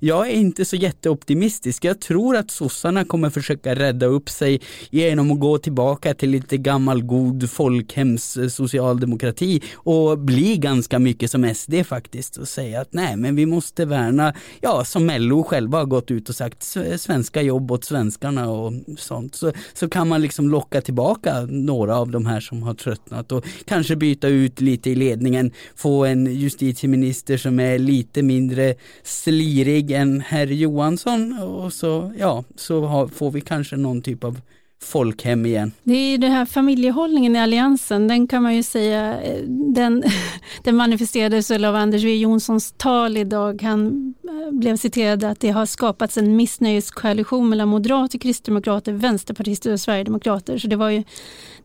jag 0.04 0.30
är 0.30 0.32
inte 0.32 0.64
så 0.64 0.76
jätteoptimistisk. 0.76 1.84
Jag 1.84 2.00
tror 2.00 2.36
att 2.36 2.50
sossarna 2.50 3.04
kommer 3.04 3.30
försöka 3.30 3.74
rädda 3.74 4.06
upp 4.06 4.30
sig 4.30 4.60
genom 4.90 5.30
att 5.32 5.40
gå 5.40 5.58
tillbaka 5.58 6.14
till 6.14 6.30
lite 6.30 6.56
gammal 6.56 7.02
god 7.02 7.50
folkhems 7.50 8.36
eh, 8.36 8.48
socialdemokrati 8.48 9.62
och 9.74 10.18
bli 10.18 10.56
ganska 10.56 10.98
mycket 10.98 11.30
som 11.30 11.54
SD 11.54 11.74
faktiskt 11.86 12.36
och 12.36 12.48
säga 12.48 12.80
att 12.80 12.92
nej 12.92 13.16
men 13.16 13.36
vi 13.36 13.46
måste 13.46 13.84
värna, 13.84 14.34
ja 14.60 14.84
som 14.84 15.10
LO 15.18 15.42
själva 15.42 15.78
har 15.78 15.84
gått 15.84 16.10
ut 16.10 16.28
och 16.28 16.34
sagt, 16.34 16.76
svenska 16.96 17.42
jobb 17.42 17.72
åt 17.72 17.84
svenskarna 17.84 18.50
och 18.50 18.72
sånt. 18.98 19.34
Så, 19.34 19.52
så 19.74 19.88
kan 19.88 20.08
man 20.08 20.22
liksom 20.22 20.48
locka 20.48 20.80
tillbaka 20.80 21.40
några 21.50 21.96
av 21.96 22.10
de 22.10 22.26
här 22.26 22.40
som 22.40 22.62
har 22.62 22.74
tröttnat 22.74 23.32
och 23.32 23.44
kanske 23.64 23.96
byta 23.96 24.28
ut 24.28 24.60
lite 24.60 24.90
i 24.90 24.94
ledningen, 24.94 25.52
få 25.76 26.04
en 26.04 26.26
justitieminister 26.26 27.36
som 27.36 27.60
är 27.60 27.78
lite 27.78 28.22
mindre 28.22 28.74
slirig 29.02 29.93
egen 29.94 30.20
herr 30.20 30.46
Johansson 30.46 31.38
och 31.42 31.72
så, 31.72 32.12
ja, 32.18 32.44
så 32.56 32.84
har, 32.84 33.08
får 33.08 33.30
vi 33.30 33.40
kanske 33.40 33.76
någon 33.76 34.02
typ 34.02 34.24
av 34.24 34.40
folkhem 34.82 35.46
igen. 35.46 35.72
Det 35.82 35.94
är 35.94 36.10
ju 36.10 36.16
den 36.16 36.32
här 36.32 36.46
familjehållningen 36.46 37.36
i 37.36 37.38
Alliansen, 37.38 38.08
den 38.08 38.26
kan 38.26 38.42
man 38.42 38.54
ju 38.54 38.62
säga, 38.62 39.22
eh, 39.22 39.42
den, 39.74 40.04
den 40.62 40.76
manifesterades 40.76 41.50
av 41.50 41.76
Anders 41.76 42.02
W 42.02 42.16
Jonssons 42.16 42.74
tal 42.76 43.16
idag. 43.16 43.62
Han 43.62 44.14
eh, 44.24 44.58
blev 44.58 44.76
citerad 44.76 45.24
att 45.24 45.40
det 45.40 45.50
har 45.50 45.66
skapats 45.66 46.18
en 46.18 46.36
missnöjeskoalition 46.36 47.48
mellan 47.48 47.68
moderater, 47.68 48.18
kristdemokrater, 48.18 48.92
vänsterpartister 48.92 49.72
och 49.72 49.80
sverigedemokrater. 49.80 50.58
Så 50.58 50.68
det 50.68 50.76
var 50.76 50.90
ju 50.90 51.02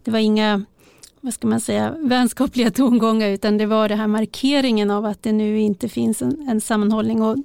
det 0.03 0.11
var 0.11 0.19
inga 0.19 0.65
vad 1.21 1.33
ska 1.33 1.47
man 1.47 1.59
säga, 1.59 1.95
vänskapliga 1.99 2.71
tongångar 2.75 3.29
utan 3.29 3.57
det 3.57 3.65
var 3.65 3.89
det 3.89 3.95
här 3.95 4.07
markeringen 4.07 4.91
av 4.91 5.05
att 5.05 5.23
det 5.23 5.31
nu 5.31 5.59
inte 5.59 5.89
finns 5.89 6.21
en, 6.21 6.47
en 6.49 6.61
sammanhållning. 6.61 7.21
Och 7.21 7.37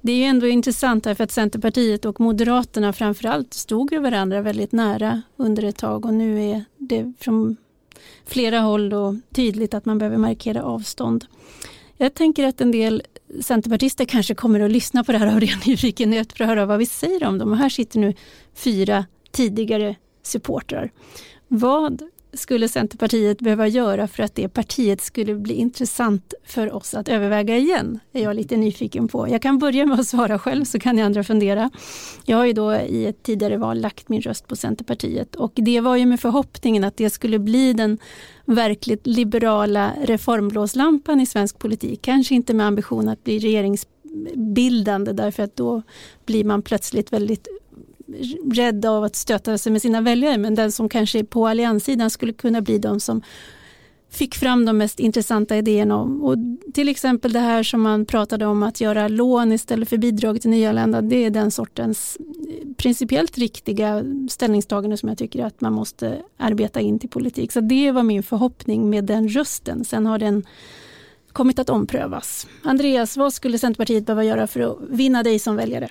det 0.00 0.12
är 0.12 0.16
ju 0.16 0.24
ändå 0.24 0.46
intressant 0.46 1.04
därför 1.04 1.24
att 1.24 1.30
Centerpartiet 1.30 2.04
och 2.04 2.20
Moderaterna 2.20 2.92
framförallt 2.92 3.54
stod 3.54 3.92
ju 3.92 3.98
varandra 3.98 4.40
väldigt 4.40 4.72
nära 4.72 5.22
under 5.36 5.62
ett 5.62 5.76
tag 5.76 6.04
och 6.06 6.14
nu 6.14 6.50
är 6.50 6.64
det 6.78 7.12
från 7.18 7.56
flera 8.26 8.60
håll 8.60 8.88
då 8.88 9.16
tydligt 9.32 9.74
att 9.74 9.84
man 9.84 9.98
behöver 9.98 10.18
markera 10.18 10.62
avstånd. 10.62 11.26
Jag 11.96 12.14
tänker 12.14 12.46
att 12.46 12.60
en 12.60 12.70
del 12.70 13.02
centerpartister 13.40 14.04
kanske 14.04 14.34
kommer 14.34 14.60
att 14.60 14.70
lyssna 14.70 15.04
på 15.04 15.12
det 15.12 15.18
här 15.18 15.26
av 15.26 15.40
ren 15.40 15.58
nyfikenhet 15.66 16.32
för 16.32 16.44
att 16.44 16.48
höra 16.48 16.66
vad 16.66 16.78
vi 16.78 16.86
säger 16.86 17.24
om 17.24 17.38
dem. 17.38 17.50
Och 17.50 17.56
här 17.56 17.68
sitter 17.68 17.98
nu 17.98 18.14
fyra 18.54 19.06
tidigare 19.30 19.96
supportrar. 20.22 20.90
Vad 21.48 22.02
skulle 22.34 22.68
Centerpartiet 22.68 23.38
behöva 23.38 23.68
göra 23.68 24.08
för 24.08 24.22
att 24.22 24.34
det 24.34 24.48
partiet 24.48 25.00
skulle 25.00 25.34
bli 25.34 25.54
intressant 25.54 26.34
för 26.44 26.72
oss 26.72 26.94
att 26.94 27.08
överväga 27.08 27.56
igen? 27.56 28.00
är 28.12 28.22
jag 28.22 28.36
lite 28.36 28.56
nyfiken 28.56 29.08
på. 29.08 29.28
Jag 29.28 29.42
kan 29.42 29.58
börja 29.58 29.86
med 29.86 30.00
att 30.00 30.06
svara 30.06 30.38
själv 30.38 30.64
så 30.64 30.78
kan 30.78 30.96
ni 30.96 31.02
andra 31.02 31.24
fundera. 31.24 31.70
Jag 32.24 32.36
har 32.36 32.44
ju 32.44 32.52
då 32.52 32.74
i 32.74 33.06
ett 33.06 33.22
tidigare 33.22 33.56
val 33.56 33.80
lagt 33.80 34.08
min 34.08 34.22
röst 34.22 34.48
på 34.48 34.56
Centerpartiet 34.56 35.34
och 35.34 35.52
det 35.54 35.80
var 35.80 35.96
ju 35.96 36.06
med 36.06 36.20
förhoppningen 36.20 36.84
att 36.84 36.96
det 36.96 37.10
skulle 37.10 37.38
bli 37.38 37.72
den 37.72 37.98
verkligt 38.44 39.06
liberala 39.06 39.92
reformblåslampan 40.04 41.20
i 41.20 41.26
svensk 41.26 41.58
politik. 41.58 42.02
Kanske 42.02 42.34
inte 42.34 42.54
med 42.54 42.66
ambition 42.66 43.08
att 43.08 43.24
bli 43.24 43.38
regeringsbildande 43.38 45.12
därför 45.12 45.42
att 45.42 45.56
då 45.56 45.82
blir 46.26 46.44
man 46.44 46.62
plötsligt 46.62 47.12
väldigt 47.12 47.48
rädd 48.54 48.86
av 48.86 49.04
att 49.04 49.16
stöta 49.16 49.58
sig 49.58 49.72
med 49.72 49.82
sina 49.82 50.00
väljare 50.00 50.38
men 50.38 50.54
den 50.54 50.72
som 50.72 50.88
kanske 50.88 51.24
på 51.24 51.48
allianssidan 51.48 52.10
skulle 52.10 52.32
kunna 52.32 52.60
bli 52.60 52.78
de 52.78 53.00
som 53.00 53.22
fick 54.12 54.34
fram 54.34 54.64
de 54.64 54.78
mest 54.78 55.00
intressanta 55.00 55.56
idéerna. 55.56 56.00
Och 56.00 56.36
till 56.74 56.88
exempel 56.88 57.32
det 57.32 57.40
här 57.40 57.62
som 57.62 57.82
man 57.82 58.06
pratade 58.06 58.46
om 58.46 58.62
att 58.62 58.80
göra 58.80 59.08
lån 59.08 59.52
istället 59.52 59.88
för 59.88 59.96
bidrag 59.96 60.40
till 60.40 60.50
nyanlända. 60.50 61.00
Det 61.00 61.24
är 61.24 61.30
den 61.30 61.50
sortens 61.50 62.18
principiellt 62.76 63.38
riktiga 63.38 64.04
ställningstagande 64.30 64.96
som 64.96 65.08
jag 65.08 65.18
tycker 65.18 65.44
att 65.44 65.60
man 65.60 65.72
måste 65.72 66.22
arbeta 66.36 66.80
in 66.80 66.98
till 66.98 67.08
politik. 67.08 67.52
Så 67.52 67.60
det 67.60 67.92
var 67.92 68.02
min 68.02 68.22
förhoppning 68.22 68.90
med 68.90 69.04
den 69.04 69.28
rösten. 69.28 69.84
Sen 69.84 70.06
har 70.06 70.18
den 70.18 70.44
kommit 71.32 71.58
att 71.58 71.70
omprövas. 71.70 72.46
Andreas, 72.62 73.16
vad 73.16 73.32
skulle 73.32 73.58
Centerpartiet 73.58 74.06
behöva 74.06 74.24
göra 74.24 74.46
för 74.46 74.60
att 74.60 74.78
vinna 74.88 75.22
dig 75.22 75.38
som 75.38 75.56
väljare? 75.56 75.88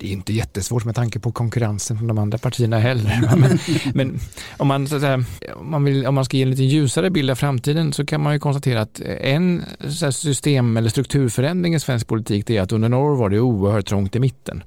Det 0.00 0.06
är 0.08 0.12
inte 0.12 0.32
jättesvårt 0.32 0.84
med 0.84 0.94
tanke 0.94 1.20
på 1.20 1.32
konkurrensen 1.32 1.98
från 1.98 2.08
de 2.08 2.18
andra 2.18 2.38
partierna 2.38 2.78
heller. 2.78 3.36
Men, 3.36 3.58
men 3.94 4.20
om, 4.56 4.68
man, 4.68 4.86
så 4.86 5.00
säga, 5.00 5.24
om, 5.56 5.70
man 5.70 5.84
vill, 5.84 6.06
om 6.06 6.14
man 6.14 6.24
ska 6.24 6.36
ge 6.36 6.42
en 6.42 6.50
lite 6.50 6.62
ljusare 6.62 7.10
bild 7.10 7.30
av 7.30 7.34
framtiden 7.34 7.92
så 7.92 8.06
kan 8.06 8.22
man 8.22 8.32
ju 8.32 8.38
konstatera 8.38 8.80
att 8.80 9.00
en 9.20 9.64
system 10.12 10.76
eller 10.76 10.90
strukturförändring 10.90 11.74
i 11.74 11.80
svensk 11.80 12.06
politik 12.06 12.50
är 12.50 12.62
att 12.62 12.72
under 12.72 12.88
några 12.88 13.12
år 13.12 13.16
var 13.16 13.30
det 13.30 13.40
oerhört 13.40 13.86
trångt 13.86 14.16
i 14.16 14.20
mitten. 14.20 14.62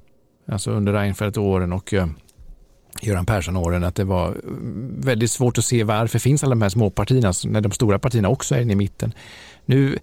Alltså 0.48 0.70
under 0.70 0.92
Reinfeldt-åren 0.92 1.72
och 1.72 1.94
eh, 1.94 2.06
Göran 3.02 3.26
Persson-åren 3.26 3.84
att 3.84 3.94
det 3.94 4.04
var 4.04 4.36
väldigt 4.98 5.30
svårt 5.30 5.58
att 5.58 5.64
se 5.64 5.84
varför 5.84 6.18
finns 6.18 6.44
alla 6.44 6.54
de 6.54 6.62
här 6.62 6.68
småpartierna 6.68 7.28
alltså 7.28 7.48
när 7.48 7.60
de 7.60 7.72
stora 7.72 7.98
partierna 7.98 8.28
också 8.28 8.54
är 8.54 8.60
inne 8.60 8.72
i 8.72 8.76
mitten. 8.76 9.12
Nu 9.64 9.98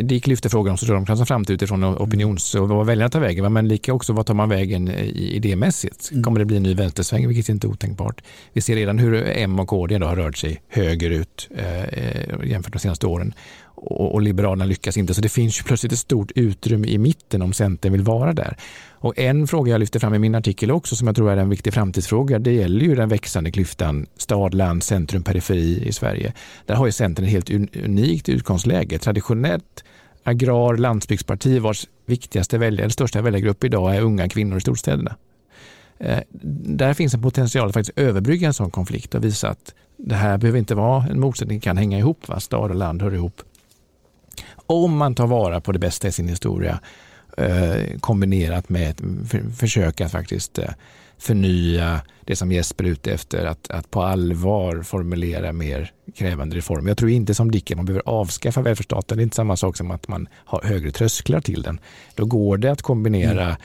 det 0.00 0.14
gick 0.14 0.26
lyfte 0.26 0.48
frågan 0.48 0.70
om 0.70 0.78
Socialdemokraternas 0.78 1.28
framtid 1.28 1.54
utifrån 1.54 1.84
opinions 1.84 2.54
och 2.54 2.68
vad 2.68 2.86
väljarna 2.86 3.10
tar 3.10 3.20
vägen, 3.20 3.52
men 3.52 3.68
lika 3.68 3.92
också 3.92 4.12
vad 4.12 4.26
tar 4.26 4.34
man 4.34 4.48
vägen 4.48 4.88
idémässigt? 4.88 6.10
Mm. 6.10 6.22
Kommer 6.22 6.38
det 6.38 6.44
bli 6.44 6.56
en 6.56 6.62
ny 6.62 6.74
vänstersväng, 6.74 7.28
vilket 7.28 7.48
är 7.48 7.52
inte 7.52 7.66
otänkbart. 7.66 8.22
Vi 8.52 8.60
ser 8.60 8.76
redan 8.76 8.98
hur 8.98 9.14
M 9.26 9.60
och 9.60 9.68
KD 9.68 9.98
har 9.98 10.16
rört 10.16 10.36
sig 10.36 10.62
högerut 10.68 11.48
eh, 11.56 12.44
jämfört 12.44 12.72
med 12.72 12.72
de 12.72 12.78
senaste 12.78 13.06
åren 13.06 13.34
och, 13.82 14.14
och 14.14 14.22
Liberalerna 14.22 14.64
lyckas 14.64 14.96
inte. 14.96 15.14
Så 15.14 15.20
det 15.20 15.28
finns 15.28 15.60
ju 15.60 15.62
plötsligt 15.62 15.92
ett 15.92 15.98
stort 15.98 16.32
utrymme 16.34 16.88
i 16.88 16.98
mitten 16.98 17.42
om 17.42 17.52
Centern 17.52 17.92
vill 17.92 18.02
vara 18.02 18.32
där. 18.32 18.56
Och 18.90 19.18
en 19.18 19.46
fråga 19.46 19.72
jag 19.72 19.78
lyfter 19.78 20.00
fram 20.00 20.14
i 20.14 20.18
min 20.18 20.34
artikel 20.34 20.70
också 20.70 20.96
som 20.96 21.06
jag 21.06 21.16
tror 21.16 21.30
är 21.30 21.36
en 21.36 21.48
viktig 21.48 21.74
framtidsfråga, 21.74 22.38
det 22.38 22.52
gäller 22.52 22.84
ju 22.84 22.94
den 22.94 23.08
växande 23.08 23.50
klyftan 23.50 24.06
stad, 24.16 24.54
land, 24.54 24.82
centrum, 24.82 25.22
periferi 25.22 25.88
i 25.88 25.92
Sverige. 25.92 26.32
Där 26.66 26.74
har 26.74 26.86
ju 26.86 26.92
Centern 26.92 27.24
ett 27.24 27.30
helt 27.30 27.50
unikt 27.84 28.28
utgångsläge. 28.28 28.98
Traditionellt 28.98 29.84
agrar 30.22 30.76
landsbygdsparti 30.76 31.58
vars 31.58 31.86
viktigaste 32.06 32.58
väljare, 32.58 32.90
största 32.90 33.22
väljargrupp 33.22 33.64
idag 33.64 33.96
är 33.96 34.00
unga 34.00 34.28
kvinnor 34.28 34.58
i 34.58 34.60
storstäderna. 34.60 35.16
Eh, 35.98 36.18
där 36.62 36.94
finns 36.94 37.14
en 37.14 37.22
potential 37.22 37.68
att 37.68 37.74
faktiskt 37.74 37.98
överbrygga 37.98 38.46
en 38.46 38.54
sån 38.54 38.70
konflikt 38.70 39.14
och 39.14 39.24
visa 39.24 39.48
att 39.48 39.74
det 39.96 40.14
här 40.14 40.38
behöver 40.38 40.58
inte 40.58 40.74
vara 40.74 41.04
en 41.10 41.20
motsättning, 41.20 41.60
kan 41.60 41.76
hänga 41.76 41.98
ihop. 41.98 42.28
Va? 42.28 42.40
Stad 42.40 42.70
och 42.70 42.76
land 42.76 43.02
hör 43.02 43.14
ihop 43.14 43.42
om 44.66 44.96
man 44.96 45.14
tar 45.14 45.26
vara 45.26 45.60
på 45.60 45.72
det 45.72 45.78
bästa 45.78 46.08
i 46.08 46.12
sin 46.12 46.28
historia 46.28 46.80
eh, 47.36 47.98
kombinerat 48.00 48.68
med 48.68 48.90
ett 48.90 49.00
försök 49.58 50.00
att 50.00 50.12
faktiskt 50.12 50.58
eh, 50.58 50.70
förnya 51.18 52.00
det 52.24 52.36
som 52.36 52.52
Jesper 52.52 52.84
är 52.84 52.88
ute 52.88 53.12
efter, 53.12 53.46
att, 53.46 53.70
att 53.70 53.90
på 53.90 54.02
allvar 54.02 54.82
formulera 54.82 55.52
mer 55.52 55.92
krävande 56.14 56.56
reformer. 56.56 56.90
Jag 56.90 56.98
tror 56.98 57.10
inte 57.10 57.34
som 57.34 57.50
Dick 57.50 57.76
man 57.76 57.84
behöver 57.84 58.08
avskaffa 58.08 58.62
välfärdsstaten. 58.62 59.18
Det 59.18 59.22
är 59.22 59.24
inte 59.24 59.36
samma 59.36 59.56
sak 59.56 59.76
som 59.76 59.90
att 59.90 60.08
man 60.08 60.28
har 60.34 60.62
högre 60.62 60.90
trösklar 60.90 61.40
till 61.40 61.62
den. 61.62 61.80
Då 62.14 62.24
går 62.24 62.56
det 62.56 62.72
att 62.72 62.82
kombinera 62.82 63.44
mm. 63.44 63.56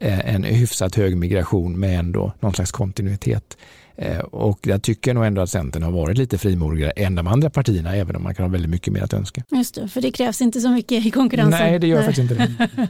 Eh, 0.00 0.34
en 0.34 0.44
hyfsat 0.44 0.94
hög 0.94 1.16
migration 1.16 1.80
med 1.80 1.98
ändå 1.98 2.32
någon 2.40 2.54
slags 2.54 2.72
kontinuitet. 2.72 3.56
Eh, 4.02 4.18
och 4.18 4.58
jag 4.62 4.82
tycker 4.82 5.14
nog 5.14 5.24
ändå 5.24 5.42
att 5.42 5.50
Centern 5.50 5.82
har 5.82 5.90
varit 5.90 6.18
lite 6.18 6.38
frimodigare 6.38 6.90
än 6.90 7.14
de 7.14 7.26
andra 7.26 7.50
partierna, 7.50 7.96
även 7.96 8.16
om 8.16 8.22
man 8.22 8.34
kan 8.34 8.44
ha 8.44 8.52
väldigt 8.52 8.70
mycket 8.70 8.92
mer 8.92 9.02
att 9.02 9.12
önska. 9.12 9.42
Just 9.50 9.74
det, 9.74 9.88
för 9.88 10.00
det 10.00 10.10
krävs 10.10 10.42
inte 10.42 10.60
så 10.60 10.68
mycket 10.68 11.06
i 11.06 11.10
konkurrensen. 11.10 11.60
Nej, 11.60 11.78
det 11.78 11.86
gör 11.86 11.96
nej. 11.96 12.06
faktiskt 12.06 12.30
inte 12.30 12.46
det. 12.46 12.88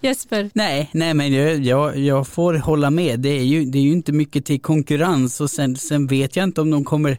Jesper? 0.00 0.50
Nej, 0.54 0.90
nej 0.92 1.14
men 1.14 1.32
jag, 1.64 1.98
jag, 1.98 2.26
får 2.26 2.54
hålla 2.54 2.90
med. 2.90 3.20
Det 3.20 3.28
är, 3.28 3.44
ju, 3.44 3.64
det 3.64 3.78
är 3.78 3.82
ju 3.82 3.92
inte 3.92 4.12
mycket 4.12 4.44
till 4.44 4.60
konkurrens 4.60 5.40
och 5.40 5.50
sen, 5.50 5.76
sen 5.76 6.06
vet 6.06 6.36
jag 6.36 6.44
inte 6.44 6.60
om 6.60 6.70
de 6.70 6.84
kommer 6.84 7.18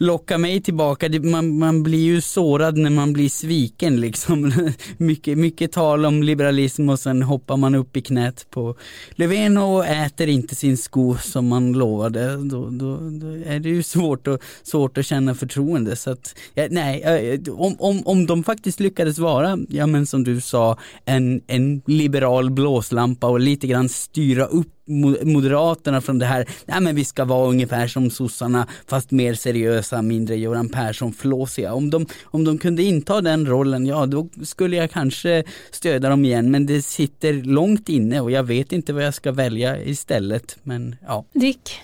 locka 0.00 0.38
mig 0.38 0.62
tillbaka. 0.62 1.08
Man, 1.22 1.58
man 1.58 1.82
blir 1.82 1.98
ju 1.98 2.20
sårad 2.20 2.76
när 2.76 2.90
man 2.90 3.12
blir 3.12 3.28
sviken 3.28 4.00
liksom. 4.00 4.52
mycket, 4.96 5.38
mycket 5.38 5.72
tal 5.72 6.06
om 6.06 6.22
liberalism 6.22 6.88
och 6.88 6.98
sen 6.98 7.22
hoppar 7.22 7.56
man 7.56 7.74
upp 7.74 7.96
i 7.96 8.02
knät 8.02 8.46
på 8.50 8.76
Löfven 9.10 9.56
och 9.56 9.86
äter 9.86 10.28
inte 10.28 10.54
sin 10.54 10.76
sko 10.76 11.16
som 11.16 11.48
man 11.48 11.72
lovade. 11.72 12.36
Då, 12.36 12.70
då, 12.70 12.96
då 12.96 13.26
är 13.46 13.60
det 13.60 13.68
ju 13.68 13.82
svårt, 13.82 14.26
och, 14.26 14.42
svårt 14.62 14.98
att 14.98 15.06
känna 15.06 15.34
förtroende. 15.34 15.96
Så 15.96 16.10
att, 16.10 16.34
ja, 16.54 16.66
nej, 16.70 17.40
om, 17.50 17.76
om, 17.78 18.02
om 18.04 18.26
de 18.26 18.44
faktiskt 18.44 18.80
lyckades 18.80 19.18
vara, 19.18 19.58
ja 19.68 19.86
men 19.86 20.06
som 20.06 20.24
du 20.24 20.40
sa, 20.40 20.76
en, 21.04 21.40
en 21.46 21.82
liberal 21.86 22.50
blåslampa 22.50 23.26
och 23.26 23.40
lite 23.40 23.66
grann 23.66 23.88
styra 23.88 24.46
upp 24.46 24.79
Moderaterna 25.22 26.00
från 26.00 26.18
det 26.18 26.26
här, 26.26 26.48
nej 26.66 26.80
men 26.80 26.94
vi 26.94 27.04
ska 27.04 27.24
vara 27.24 27.48
ungefär 27.48 27.86
som 27.86 28.10
sossarna 28.10 28.66
fast 28.86 29.10
mer 29.10 29.34
seriösa, 29.34 30.02
mindre 30.02 30.36
Göran 30.36 30.68
Persson-flåsiga. 30.68 31.72
Om 31.72 31.90
de, 31.90 32.06
om 32.24 32.44
de 32.44 32.58
kunde 32.58 32.82
inta 32.82 33.20
den 33.20 33.46
rollen, 33.46 33.86
ja 33.86 34.06
då 34.06 34.28
skulle 34.42 34.76
jag 34.76 34.90
kanske 34.90 35.44
stödja 35.70 36.10
dem 36.10 36.24
igen 36.24 36.50
men 36.50 36.66
det 36.66 36.82
sitter 36.82 37.32
långt 37.32 37.88
inne 37.88 38.20
och 38.20 38.30
jag 38.30 38.42
vet 38.42 38.72
inte 38.72 38.92
vad 38.92 39.04
jag 39.04 39.14
ska 39.14 39.32
välja 39.32 39.82
istället. 39.82 40.56
Men 40.62 40.96
ja. 41.06 41.24
Dick? 41.32 41.80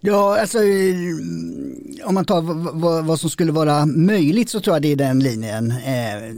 Ja, 0.00 0.40
alltså 0.40 0.58
om 2.04 2.14
man 2.14 2.24
tar 2.24 2.42
vad, 2.72 3.04
vad 3.04 3.20
som 3.20 3.30
skulle 3.30 3.52
vara 3.52 3.86
möjligt 3.86 4.50
så 4.50 4.60
tror 4.60 4.76
jag 4.76 4.82
det 4.82 4.92
är 4.92 4.96
den 4.96 5.20
linjen 5.20 5.70
eh, 5.70 6.34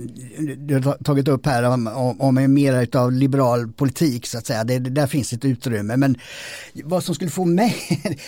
du 0.57 0.75
har 0.75 1.05
tagit 1.05 1.29
upp 1.29 1.47
här 1.47 1.63
om, 1.63 1.87
om, 1.87 2.21
om 2.21 2.55
mer 2.55 2.97
av 2.97 3.13
liberal 3.13 3.69
politik 3.69 4.27
så 4.27 4.39
att 4.39 4.47
säga. 4.47 4.65
Det, 4.65 4.79
det 4.79 4.91
där 4.91 5.07
finns 5.07 5.33
ett 5.33 5.45
utrymme. 5.45 5.97
Men 5.97 6.08
vad 6.85 7.05
som 7.05 7.14
skulle 7.14 7.31
få 7.31 7.44
mig, 7.44 7.77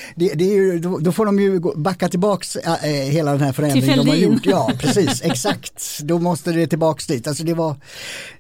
det, 0.17 0.35
det 0.35 0.45
är 0.45 0.55
ju, 0.55 0.79
då, 0.79 0.99
då, 0.99 1.13
får 1.13 1.27
de 1.27 1.41
ju 1.41 1.61
backa 1.77 2.09
tillbaks 2.09 2.57
äh, 2.57 2.75
hela 2.89 3.33
den 3.33 3.41
här 3.41 3.53
förändringen 3.53 3.99
de 3.99 4.09
har 4.09 4.17
gjort. 4.17 4.47
Ja, 4.47 4.73
precis, 4.79 5.23
exakt. 5.23 6.01
Då 6.03 6.19
måste 6.19 6.53
det 6.53 6.67
tillbaks 6.67 7.07
dit. 7.07 7.27
Alltså 7.27 7.45
det 7.45 7.55
var, 7.55 7.77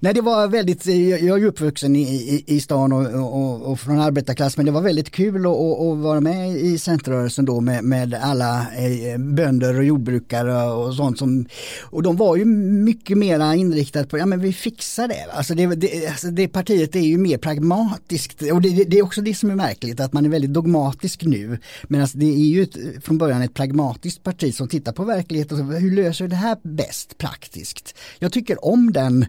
nej 0.00 0.14
det 0.14 0.20
var 0.20 0.48
väldigt, 0.48 0.86
jag 0.86 1.20
är 1.20 1.36
ju 1.36 1.46
uppvuxen 1.46 1.96
i, 1.96 2.02
i, 2.02 2.44
i 2.46 2.60
stan 2.60 2.92
och, 2.92 3.06
och, 3.06 3.70
och, 3.70 3.80
från 3.80 4.00
arbetarklass 4.00 4.56
men 4.56 4.66
det 4.66 4.72
var 4.72 4.80
väldigt 4.80 5.10
kul 5.10 5.46
att, 5.46 5.52
att 5.52 5.98
vara 5.98 6.20
med 6.20 6.56
i 6.56 6.78
centrörelsen 6.78 7.44
då 7.44 7.60
med, 7.60 7.84
med 7.84 8.14
alla 8.14 8.60
eh, 8.60 9.18
bönder 9.18 9.78
och 9.78 9.84
jordbrukare 9.84 10.72
och 10.72 10.94
sånt 10.94 11.18
som, 11.18 11.46
och 11.82 12.02
de 12.02 12.16
var 12.16 12.36
ju 12.36 12.44
mycket 12.44 13.18
mera 13.18 13.54
inriktade 13.54 14.06
på, 14.06 14.18
ja 14.18 14.26
men 14.26 14.40
vi 14.40 14.52
fixar 14.52 15.08
det. 15.08 15.26
Alltså 15.32 15.54
det, 15.54 15.66
det, 15.66 16.06
alltså 16.06 16.26
det 16.26 16.48
partiet 16.48 16.96
är 16.96 17.00
ju 17.00 17.18
mer 17.18 17.38
pragmatiskt 17.38 18.42
och 18.42 18.62
det, 18.62 18.84
det 18.84 18.98
är 18.98 19.02
också 19.02 19.20
det 19.20 19.29
som 19.34 19.50
är 19.50 19.54
märkligt, 19.54 20.00
att 20.00 20.12
man 20.12 20.24
är 20.24 20.28
väldigt 20.28 20.52
dogmatisk 20.52 21.22
nu. 21.22 21.58
Medan 21.88 22.02
alltså, 22.02 22.18
det 22.18 22.26
är 22.26 22.46
ju 22.46 22.62
ett, 22.62 23.04
från 23.04 23.18
början 23.18 23.42
ett 23.42 23.54
pragmatiskt 23.54 24.22
parti 24.22 24.54
som 24.54 24.68
tittar 24.68 24.92
på 24.92 25.04
verkligheten. 25.04 25.70
Hur 25.70 25.90
löser 25.90 26.24
vi 26.24 26.30
det 26.30 26.36
här 26.36 26.56
bäst 26.62 27.18
praktiskt? 27.18 27.94
Jag 28.18 28.32
tycker 28.32 28.64
om 28.64 28.92
den 28.92 29.26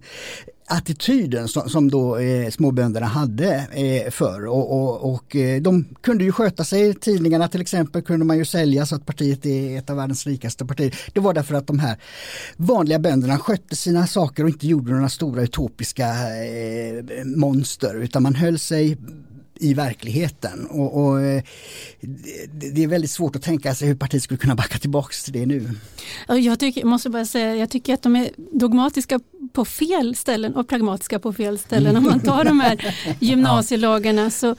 attityden 0.71 1.47
som, 1.47 1.69
som 1.69 1.91
då 1.91 2.17
eh, 2.17 2.49
småbönderna 2.49 3.05
hade 3.05 3.67
eh, 3.71 4.11
förr 4.11 4.45
och, 4.47 4.71
och, 4.71 5.13
och 5.13 5.35
eh, 5.35 5.61
de 5.61 5.85
kunde 6.01 6.23
ju 6.23 6.31
sköta 6.31 6.63
sig. 6.63 6.93
Tidningarna 6.93 7.47
till 7.47 7.61
exempel 7.61 8.01
kunde 8.01 8.25
man 8.25 8.37
ju 8.37 8.45
sälja 8.45 8.85
så 8.85 8.95
att 8.95 9.05
partiet 9.05 9.45
är 9.45 9.77
ett 9.77 9.89
av 9.89 9.97
världens 9.97 10.27
rikaste 10.27 10.65
partier. 10.65 10.95
Det 11.13 11.19
var 11.19 11.33
därför 11.33 11.55
att 11.55 11.67
de 11.67 11.79
här 11.79 11.97
vanliga 12.57 12.99
bönderna 12.99 13.37
skötte 13.37 13.75
sina 13.75 14.07
saker 14.07 14.43
och 14.43 14.49
inte 14.49 14.67
gjorde 14.67 14.91
några 14.91 15.09
stora 15.09 15.41
utopiska 15.41 16.07
eh, 16.45 17.25
monster 17.25 17.95
utan 17.95 18.23
man 18.23 18.35
höll 18.35 18.59
sig 18.59 18.97
i 19.61 19.73
verkligheten. 19.73 20.65
Och, 20.65 21.03
och 21.03 21.19
det, 21.19 22.69
det, 22.69 22.83
är 22.83 22.87
väldigt 22.87 23.11
svårt 23.11 23.35
att 23.35 23.41
tänka 23.41 23.75
sig 23.75 23.87
hur 23.87 23.95
partiet 23.95 24.23
skulle 24.23 24.37
kunna 24.37 24.55
backa 24.55 24.77
tillbaka 24.77 25.13
till 25.23 25.33
det 25.33 25.45
nu. 25.45 25.69
Jag 26.27 26.59
tycker, 26.59 26.85
måste 26.85 27.09
bara 27.09 27.25
säga, 27.25 27.55
jag 27.55 27.69
tycker 27.69 27.93
att 27.93 28.01
de 28.01 28.15
är 28.15 28.29
dogmatiska 28.37 29.19
på 29.53 29.65
fel 29.65 30.15
ställen 30.15 30.55
och 30.55 30.67
pragmatiska 30.67 31.19
på 31.19 31.33
fel 31.33 31.59
ställen. 31.59 31.97
Om 31.97 32.03
man 32.03 32.19
tar 32.19 32.43
de 32.43 32.59
här 32.59 32.95
gymnasielagarna 33.19 34.29
så 34.29 34.55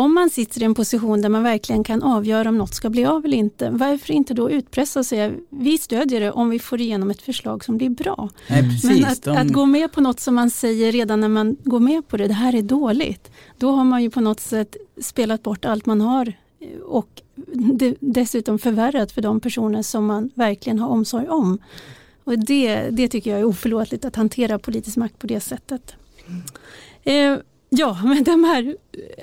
om 0.00 0.14
man 0.14 0.30
sitter 0.30 0.62
i 0.62 0.64
en 0.64 0.74
position 0.74 1.20
där 1.20 1.28
man 1.28 1.42
verkligen 1.42 1.84
kan 1.84 2.02
avgöra 2.02 2.48
om 2.48 2.58
något 2.58 2.74
ska 2.74 2.90
bli 2.90 3.04
av 3.04 3.24
eller 3.24 3.36
inte, 3.36 3.70
varför 3.70 4.12
inte 4.12 4.34
då 4.34 4.50
utpressa 4.50 5.00
och 5.00 5.06
säga 5.06 5.32
vi 5.50 5.78
stödjer 5.78 6.20
det 6.20 6.30
om 6.30 6.50
vi 6.50 6.58
får 6.58 6.80
igenom 6.80 7.10
ett 7.10 7.22
förslag 7.22 7.64
som 7.64 7.76
blir 7.76 7.90
bra. 7.90 8.28
Nej, 8.48 8.62
precis, 8.62 8.90
Men 8.90 9.04
att, 9.04 9.22
de... 9.22 9.36
att, 9.36 9.48
gå 9.48 9.66
med 9.66 9.92
på 9.92 10.00
något 10.00 10.20
som 10.20 10.34
man 10.34 10.50
säger 10.50 10.92
redan 10.92 11.20
när 11.20 11.28
man 11.28 11.56
går 11.64 11.80
med 11.80 12.08
på 12.08 12.16
det, 12.16 12.26
det 12.26 12.34
här 12.34 12.54
är 12.54 12.62
dåligt, 12.62 13.30
då 13.58 13.70
har 13.70 13.84
man 13.84 14.02
ju 14.02 14.10
på 14.10 14.20
något 14.20 14.40
sätt 14.40 14.76
spelat 15.00 15.42
bort 15.42 15.64
allt 15.64 15.86
man 15.86 16.00
har 16.00 16.32
och 16.84 17.22
det, 17.54 17.96
dessutom 18.00 18.58
förvärrat 18.58 19.12
för 19.12 19.22
de 19.22 19.40
personer 19.40 19.82
som 19.82 20.06
man 20.06 20.30
verkligen 20.34 20.78
har 20.78 20.88
omsorg 20.88 21.28
om. 21.28 21.58
Och 22.24 22.38
det, 22.38 22.90
det 22.90 23.08
tycker 23.08 23.30
jag 23.30 23.40
är 23.40 23.44
oförlåtligt 23.44 24.04
att 24.04 24.16
hantera 24.16 24.58
politisk 24.58 24.96
makt 24.96 25.18
på 25.18 25.26
det 25.26 25.40
sättet. 25.40 25.94
Eh, 27.04 27.36
Ja, 27.72 27.98
med 28.04 28.24
de 28.24 28.44
här 28.44 28.76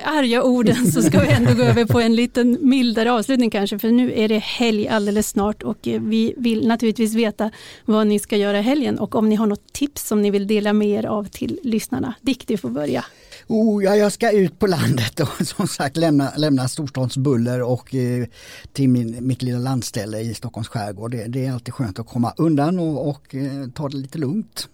arga 0.03 0.43
orden 0.43 0.91
så 0.91 1.01
ska 1.01 1.19
vi 1.19 1.27
ändå 1.27 1.53
gå 1.53 1.63
över 1.63 1.85
på 1.85 1.99
en 1.99 2.15
liten 2.15 2.57
mildare 2.61 3.11
avslutning 3.11 3.49
kanske, 3.49 3.79
för 3.79 3.89
nu 3.89 4.13
är 4.13 4.27
det 4.27 4.37
helg 4.37 4.87
alldeles 4.87 5.29
snart 5.29 5.63
och 5.63 5.87
eh, 5.87 6.01
vi 6.01 6.33
vill 6.37 6.67
naturligtvis 6.67 7.13
veta 7.13 7.51
vad 7.85 8.07
ni 8.07 8.19
ska 8.19 8.37
göra 8.37 8.61
helgen 8.61 8.99
och 8.99 9.15
om 9.15 9.29
ni 9.29 9.35
har 9.35 9.47
något 9.47 9.73
tips 9.73 10.07
som 10.07 10.21
ni 10.21 10.31
vill 10.31 10.47
dela 10.47 10.73
med 10.73 10.87
er 10.87 11.05
av 11.05 11.23
till 11.23 11.59
lyssnarna. 11.63 12.13
Dick, 12.21 12.47
du 12.47 12.57
får 12.57 12.69
börja. 12.69 13.05
Oh, 13.47 13.83
ja, 13.83 13.95
jag 13.95 14.11
ska 14.11 14.31
ut 14.31 14.59
på 14.59 14.67
landet 14.67 15.19
och 15.19 15.47
som 15.47 15.67
sagt 15.67 15.97
lämna, 15.97 16.31
lämna 16.37 16.67
storstadsbuller 16.67 17.61
och 17.61 17.95
eh, 17.95 18.27
till 18.73 18.89
min, 18.89 19.27
mitt 19.27 19.41
lilla 19.41 19.59
landställe 19.59 20.19
i 20.19 20.33
Stockholms 20.33 20.67
skärgård. 20.67 21.11
Det, 21.11 21.27
det 21.27 21.45
är 21.45 21.51
alltid 21.51 21.73
skönt 21.73 21.99
att 21.99 22.07
komma 22.07 22.33
undan 22.37 22.79
och, 22.79 23.09
och 23.09 23.35
eh, 23.35 23.69
ta 23.75 23.89
det 23.89 23.97
lite 23.97 24.17
lugnt. 24.17 24.69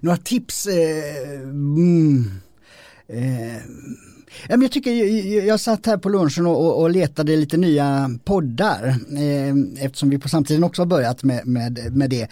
Några 0.00 0.16
tips? 0.16 0.66
Eh, 0.66 1.40
mm 1.40 2.40
Eh, 3.12 3.56
jag, 4.48 4.72
tycker, 4.72 4.92
jag 5.46 5.60
satt 5.60 5.86
här 5.86 5.96
på 5.96 6.08
lunchen 6.08 6.46
och, 6.46 6.80
och 6.80 6.90
letade 6.90 7.36
lite 7.36 7.56
nya 7.56 8.10
poddar 8.24 8.86
eh, 9.16 9.84
eftersom 9.84 10.10
vi 10.10 10.18
på 10.18 10.28
samtiden 10.28 10.64
också 10.64 10.82
har 10.82 10.86
börjat 10.86 11.24
med, 11.24 11.46
med, 11.46 11.96
med 11.96 12.10
det. 12.10 12.28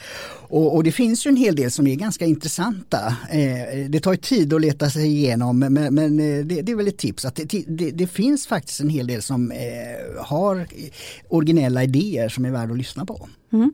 Och, 0.49 0.75
och, 0.75 0.85
det 0.85 0.93
finns 0.93 1.27
ju 1.27 1.29
en 1.29 1.37
hel 1.37 1.57
del 1.57 1.71
som 1.71 1.87
är 1.87 1.95
ganska 1.95 2.25
intressanta. 2.25 3.17
Eh, 3.31 3.89
det 3.89 4.01
tar 4.01 4.13
ju 4.13 4.19
tid 4.19 4.53
att 4.53 4.61
leta 4.61 4.91
sig 4.91 5.07
igenom 5.07 5.59
men, 5.59 5.73
men 5.73 6.21
eh, 6.21 6.45
det, 6.45 6.63
det, 6.63 6.73
är 6.73 6.77
väl 6.77 6.89
ett 6.89 6.99
tips 6.99 7.25
att 7.25 7.35
det, 7.37 7.65
det, 7.67 7.91
det, 7.91 8.07
finns 8.07 8.47
faktiskt 8.47 8.81
en 8.81 8.91
hel 8.91 9.07
del 9.07 9.23
som 9.23 9.51
eh, 9.51 9.59
har 10.25 10.67
originella 11.29 11.85
idéer 11.85 12.29
som 12.29 12.45
är 12.45 12.51
värda 12.51 12.73
att 12.73 12.79
lyssna 12.79 13.07
på. 13.07 13.29
Mm. 13.53 13.73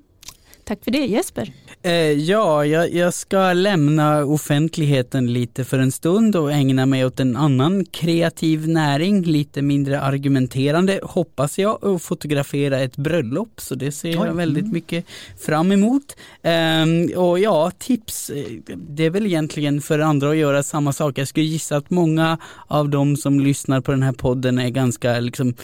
Tack 0.65 0.85
för 0.85 0.91
det 0.91 1.07
Jesper. 1.07 1.53
Eh, 1.83 1.93
ja, 1.93 2.67
jag, 2.67 2.95
jag, 2.95 3.15
ska 3.15 3.53
lämna 3.53 4.25
offentligheten 4.25 5.33
lite 5.33 5.65
för 5.65 5.79
en 5.79 5.93
stund 5.93 6.37
och 6.37 6.53
ägna 6.53 6.87
mig 6.87 7.05
åt 7.05 7.21
en 7.21 7.37
annan 7.37 7.85
kreativ 7.85 8.69
näring, 8.69 9.23
lite 9.23 9.63
mindre 9.63 10.01
argumenterande 10.01 11.01
hoppas 11.03 11.59
jag, 11.59 11.85
och 11.85 12.03
fotografera 12.03 12.81
ett 12.81 12.97
bröllop. 12.97 13.61
Så 13.61 13.75
det 13.75 13.93
ser 13.93 14.13
jag 14.13 14.35
väldigt 14.35 14.63
mm. 14.63 14.75
mycket 14.75 15.05
fram 15.41 15.73
emot. 15.73 16.17
Eh, 16.43 17.19
och 17.19 17.39
ja, 17.39 17.71
tips, 17.79 18.31
eh, 18.31 18.45
det 18.77 19.05
är 19.05 19.11
väl 19.11 19.27
egentligen 19.27 19.81
för 19.81 19.99
andra 19.99 20.31
att 20.31 20.37
göra 20.37 20.63
samma 20.63 20.93
sak. 20.93 21.19
Jag 21.19 21.29
skulle 21.29 21.47
gissa 21.47 21.77
att 21.77 21.91
många 21.91 22.39
av 22.67 22.89
de 22.89 23.17
som 23.17 23.41
lyssnar 23.41 23.81
på 23.81 23.93
den 23.93 24.03
här 24.03 24.13
podden 24.13 24.59
är 24.59 24.69
ganska 24.69 25.21
liksom 25.21 25.55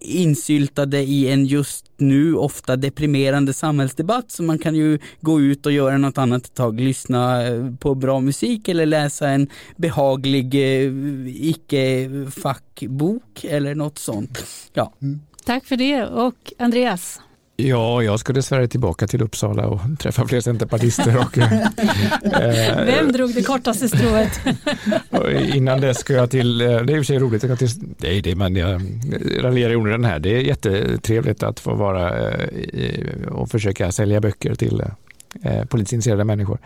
insyltade 0.00 0.98
i 0.98 1.28
en 1.30 1.46
just 1.46 1.89
nu 2.00 2.34
ofta 2.34 2.76
deprimerande 2.76 3.52
samhällsdebatt 3.52 4.30
så 4.30 4.42
man 4.42 4.58
kan 4.58 4.74
ju 4.74 4.98
gå 5.20 5.40
ut 5.40 5.66
och 5.66 5.72
göra 5.72 5.98
något 5.98 6.18
annat 6.18 6.46
ett 6.46 6.54
tag, 6.54 6.80
lyssna 6.80 7.46
eh, 7.46 7.74
på 7.80 7.94
bra 7.94 8.20
musik 8.20 8.68
eller 8.68 8.86
läsa 8.86 9.28
en 9.28 9.48
behaglig 9.76 10.54
eh, 10.54 10.92
icke-fackbok 11.48 13.44
eller 13.44 13.74
något 13.74 13.98
sånt. 13.98 14.46
Ja. 14.72 14.92
Mm. 15.02 15.20
Tack 15.44 15.64
för 15.64 15.76
det 15.76 16.04
och 16.04 16.52
Andreas? 16.58 17.20
Ja, 17.68 18.02
jag 18.02 18.20
ska 18.20 18.32
dessvärre 18.32 18.68
tillbaka 18.68 19.06
till 19.06 19.22
Uppsala 19.22 19.66
och 19.66 19.80
träffa 19.98 20.26
fler 20.26 20.40
centerpartister. 20.40 21.18
Och, 21.18 21.38
eh, 21.38 22.84
Vem 22.86 23.12
drog 23.12 23.34
det 23.34 23.42
kortaste 23.42 23.88
strået? 23.88 24.40
innan 25.54 25.80
dess 25.80 25.98
ska 25.98 26.12
jag 26.12 26.30
till, 26.30 26.60
eh, 26.60 26.66
det 26.66 26.74
är 26.74 26.90
i 26.90 26.94
och 26.94 26.96
för 26.96 27.02
sig 27.02 27.18
roligt, 27.18 27.42
jag 27.42 27.58
till, 27.58 27.68
nej, 27.98 28.20
det, 28.20 28.34
men 28.34 28.56
jag 28.56 28.82
raljerar 29.40 29.72
i 29.72 29.76
onödan 29.76 30.04
här. 30.04 30.18
Det 30.18 30.36
är 30.36 30.40
jättetrevligt 30.40 31.42
att 31.42 31.60
få 31.60 31.74
vara 31.74 32.18
eh, 32.18 33.28
och 33.28 33.50
försöka 33.50 33.92
sälja 33.92 34.20
böcker 34.20 34.54
till 34.54 34.82
eh, 35.42 35.64
politiskt 35.64 35.92
intresserade 35.92 36.24
människor. 36.24 36.58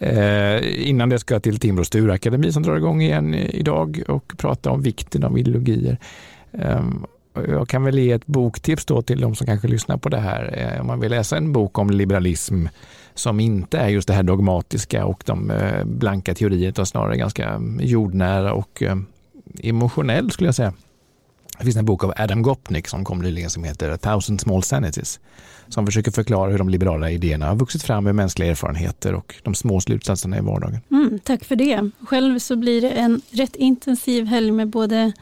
Eh, 0.00 0.88
innan 0.88 1.08
det 1.08 1.18
ska 1.18 1.34
jag 1.34 1.42
till 1.42 1.58
Timrå 1.58 1.84
Sturakademi 1.84 2.52
som 2.52 2.62
drar 2.62 2.76
igång 2.76 3.02
igen 3.02 3.34
idag 3.34 4.02
och 4.08 4.32
prata 4.36 4.70
om 4.70 4.82
vikten 4.82 5.24
av 5.24 5.38
ideologier. 5.38 5.98
Eh, 6.52 6.84
jag 7.48 7.68
kan 7.68 7.84
väl 7.84 7.98
ge 7.98 8.12
ett 8.12 8.26
boktips 8.26 8.84
då 8.84 9.02
till 9.02 9.20
de 9.20 9.34
som 9.34 9.46
kanske 9.46 9.68
lyssnar 9.68 9.96
på 9.96 10.08
det 10.08 10.20
här. 10.20 10.58
Eh, 10.58 10.80
om 10.80 10.86
man 10.86 11.00
vill 11.00 11.10
läsa 11.10 11.36
en 11.36 11.52
bok 11.52 11.78
om 11.78 11.90
liberalism 11.90 12.66
som 13.14 13.40
inte 13.40 13.78
är 13.78 13.88
just 13.88 14.08
det 14.08 14.14
här 14.14 14.22
dogmatiska 14.22 15.06
och 15.06 15.22
de 15.26 15.50
eh, 15.50 15.84
blanka 15.84 16.34
teorierna, 16.34 16.68
utan 16.68 16.86
snarare 16.86 17.16
ganska 17.16 17.62
jordnära 17.80 18.52
och 18.52 18.82
eh, 18.82 18.96
emotionell 19.62 20.30
skulle 20.30 20.48
jag 20.48 20.54
säga. 20.54 20.72
Det 21.58 21.64
finns 21.64 21.76
en 21.76 21.84
bok 21.84 22.04
av 22.04 22.12
Adam 22.16 22.42
Gopnik 22.42 22.88
som 22.88 23.04
kom 23.04 23.18
nyligen 23.18 23.50
som 23.50 23.64
heter 23.64 23.90
A 23.90 23.96
thousand 23.96 24.40
small 24.40 24.62
sanities 24.62 25.20
som 25.68 25.86
försöker 25.86 26.10
förklara 26.10 26.50
hur 26.50 26.58
de 26.58 26.68
liberala 26.68 27.10
idéerna 27.10 27.46
har 27.46 27.56
vuxit 27.56 27.82
fram 27.82 28.06
ur 28.06 28.12
mänskliga 28.12 28.50
erfarenheter 28.50 29.14
och 29.14 29.34
de 29.42 29.54
små 29.54 29.80
slutsatserna 29.80 30.38
i 30.38 30.40
vardagen. 30.40 30.80
Mm, 30.90 31.18
tack 31.18 31.44
för 31.44 31.56
det. 31.56 31.90
Själv 32.08 32.38
så 32.38 32.56
blir 32.56 32.80
det 32.80 32.90
en 32.90 33.20
rätt 33.30 33.56
intensiv 33.56 34.26
helg 34.26 34.50
med 34.50 34.68
både 34.68 35.12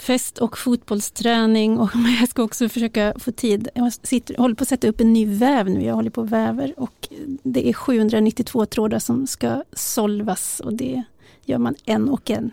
fest 0.00 0.38
och 0.38 0.58
fotbollsträning 0.58 1.78
och 1.78 1.90
jag 2.20 2.28
ska 2.28 2.42
också 2.42 2.68
försöka 2.68 3.14
få 3.18 3.32
tid. 3.32 3.68
Jag 3.74 3.92
sitter, 3.92 4.36
håller 4.36 4.54
på 4.54 4.62
att 4.62 4.68
sätta 4.68 4.88
upp 4.88 5.00
en 5.00 5.12
ny 5.12 5.26
väv 5.26 5.70
nu. 5.70 5.84
Jag 5.84 5.94
håller 5.94 6.10
på 6.10 6.20
och 6.20 6.32
väver 6.32 6.74
och 6.76 7.08
det 7.42 7.68
är 7.68 7.72
792 7.72 8.66
trådar 8.66 8.98
som 8.98 9.26
ska 9.26 9.62
solvas 9.72 10.60
och 10.60 10.72
det 10.72 11.02
gör 11.44 11.58
man 11.58 11.74
en 11.84 12.08
och 12.08 12.30
en. 12.30 12.50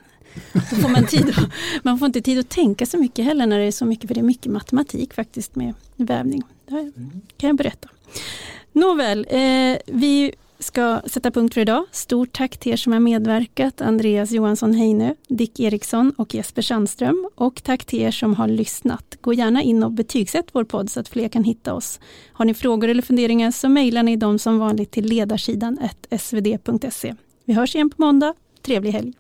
Då 0.54 0.60
får 0.60 0.90
man, 0.90 1.06
tid 1.06 1.30
att, 1.30 1.50
man 1.84 2.00
får 2.00 2.06
inte 2.06 2.22
tid 2.22 2.40
att 2.40 2.50
tänka 2.50 2.86
så 2.86 2.98
mycket 2.98 3.26
heller 3.26 3.48
när 3.48 3.60
det 3.60 3.66
är 3.66 3.72
så 3.72 3.86
mycket, 3.86 4.08
för 4.08 4.16
det 4.16 4.22
är 4.22 4.24
mycket 4.24 4.52
matematik 4.52 5.14
faktiskt 5.14 5.56
med 5.56 5.74
vävning. 5.96 6.44
Det 6.66 6.92
kan 7.38 7.48
jag 7.48 7.56
berätta. 7.56 7.90
Nåväl, 8.72 9.28
eh, 9.30 9.78
vi 9.86 10.32
ska 10.60 11.02
sätta 11.06 11.32
punkt 11.32 11.54
för 11.54 11.62
idag. 11.62 11.86
Stort 11.92 12.34
tack 12.34 12.58
till 12.58 12.72
er 12.72 12.78
som 12.78 12.94
har 12.94 13.00
medverkat, 13.00 13.82
Andreas 13.82 14.32
Johansson 14.32 14.74
Heinö, 14.74 15.14
Dick 15.28 15.60
Eriksson 15.60 16.14
och 16.18 16.36
Jesper 16.36 16.62
Sandström. 16.62 17.30
Och 17.36 17.64
tack 17.64 17.86
till 17.86 18.00
er 18.00 18.12
som 18.12 18.36
har 18.36 18.48
lyssnat. 18.48 19.18
Gå 19.22 19.34
gärna 19.34 19.62
in 19.62 19.84
och 19.84 19.92
betygsätt 19.92 20.46
vår 20.52 20.64
podd 20.64 20.90
så 20.90 21.00
att 21.00 21.08
fler 21.08 21.30
kan 21.30 21.44
hitta 21.44 21.74
oss. 21.74 22.00
Har 22.34 22.46
ni 22.46 22.54
frågor 22.54 22.88
eller 22.88 23.02
funderingar 23.02 23.52
så 23.52 23.70
mejlar 23.70 24.04
ni 24.04 24.16
dem 24.16 24.40
som 24.40 24.60
vanligt 24.60 24.92
till 24.92 25.06
ledarsidan 25.06 25.80
svd.se. 26.20 27.16
Vi 27.46 27.54
hörs 27.54 27.76
igen 27.76 27.90
på 27.90 28.02
måndag. 28.02 28.34
Trevlig 28.62 28.92
helg! 28.92 29.14